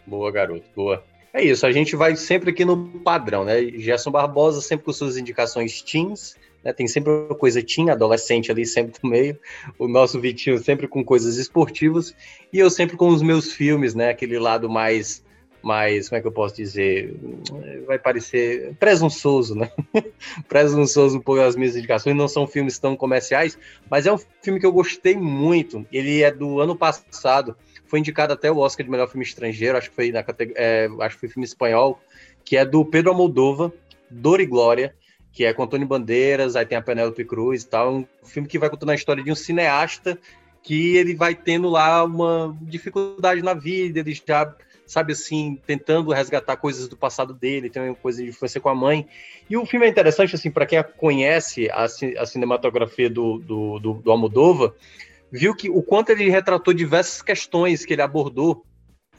[0.06, 1.02] Boa, garoto, boa.
[1.32, 3.62] É isso, a gente vai sempre aqui no padrão, né?
[3.78, 6.72] Gerson Barbosa sempre com suas indicações teams, né?
[6.72, 9.38] Tem sempre uma coisa teen, adolescente ali sempre no meio.
[9.78, 12.14] O nosso Vitinho sempre com coisas esportivas.
[12.52, 14.10] E eu sempre com os meus filmes, né?
[14.10, 15.22] Aquele lado mais
[15.66, 17.14] mais, como é que eu posso dizer?
[17.86, 19.70] Vai parecer presunçoso, né?
[20.48, 22.16] presunçoso por as minhas indicações.
[22.16, 23.58] Não são filmes tão comerciais,
[23.90, 25.84] mas é um filme que eu gostei muito.
[25.92, 27.56] Ele é do ano passado.
[27.86, 29.76] Foi indicado até o Oscar de melhor filme estrangeiro.
[29.76, 32.00] Acho que foi na é, acho que foi filme espanhol,
[32.44, 33.72] que é do Pedro Almodóvar,
[34.10, 34.94] Dor e Glória
[35.32, 37.94] que é com Antônio Bandeiras, aí tem a Penélope Cruz e tal.
[37.94, 40.18] Um filme que vai contando a história de um cineasta
[40.66, 44.52] que ele vai tendo lá uma dificuldade na vida, ele já,
[44.86, 48.74] sabe assim, tentando resgatar coisas do passado dele, tem uma coisa de influência com a
[48.74, 49.06] mãe.
[49.50, 53.92] E o filme é interessante, assim, para quem conhece a, a cinematografia do, do, do,
[53.94, 54.72] do Almodóvar,
[55.30, 58.64] viu que o quanto ele retratou diversas questões que ele abordou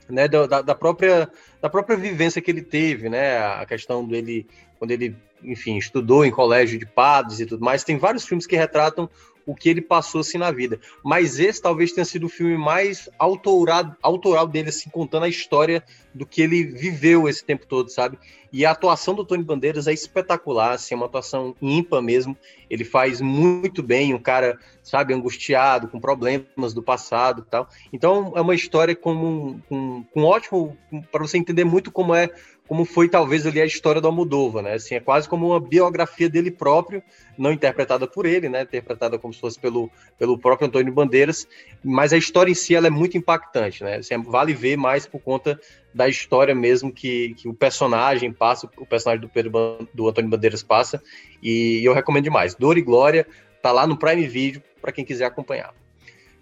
[0.09, 1.29] né, da, da, própria,
[1.61, 4.47] da própria vivência que ele teve, né, a questão dele,
[4.79, 7.83] quando ele enfim, estudou em colégio de padres e tudo mais.
[7.83, 9.09] Tem vários filmes que retratam
[9.47, 10.77] o que ele passou assim na vida.
[11.01, 15.81] Mas esse talvez tenha sido o filme mais autorado, autoral dele, assim, contando a história
[16.13, 18.19] do que ele viveu esse tempo todo, sabe?
[18.51, 22.37] E a atuação do Tony Bandeiras é espetacular, assim, é uma atuação ímpar mesmo.
[22.69, 27.69] Ele faz muito bem, um cara, sabe, angustiado, com problemas do passado e tal.
[27.93, 30.77] Então é uma história com, com, com ótimo,
[31.09, 32.29] para você entender muito como é
[32.67, 34.73] como foi talvez ali a história do Almodóvar, né?
[34.73, 37.01] Assim, é quase como uma biografia dele próprio,
[37.37, 38.63] não interpretada por ele, né?
[38.63, 41.47] Interpretada como se fosse pelo, pelo próprio Antônio Bandeiras,
[41.83, 43.97] mas a história em si ela é muito impactante, né?
[43.97, 45.59] Assim, vale ver mais por conta
[45.93, 50.61] da história mesmo que, que o personagem passa, o personagem do, Pedro, do Antônio Bandeiras
[50.61, 51.01] passa,
[51.41, 52.53] e eu recomendo demais.
[52.53, 53.25] Dor e Glória
[53.61, 55.73] tá lá no Prime Video para quem quiser acompanhar.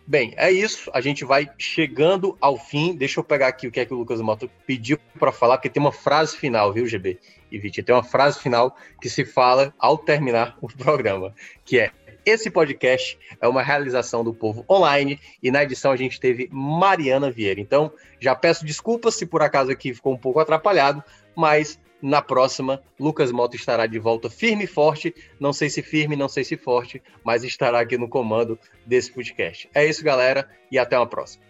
[0.08, 0.92] Bem, é isso.
[0.94, 2.96] A gente vai chegando ao fim.
[2.96, 5.70] Deixa eu pegar aqui o que é que o Lucas Moto pediu para falar, porque
[5.70, 7.20] tem uma frase final, viu, GB
[7.52, 7.86] e Vitinho?
[7.86, 11.34] Tem uma frase final que se fala ao terminar o programa,
[11.64, 11.92] que é
[12.26, 17.30] esse podcast é uma realização do povo online e na edição a gente teve Mariana
[17.30, 17.62] Vieira.
[17.62, 21.04] Então, já peço desculpas se por acaso aqui ficou um pouco atrapalhado,
[21.36, 25.14] mas na próxima, Lucas Moto estará de volta firme e forte.
[25.40, 29.68] Não sei se firme, não sei se forte, mas estará aqui no comando desse podcast.
[29.74, 31.44] É isso, galera, e até uma próxima.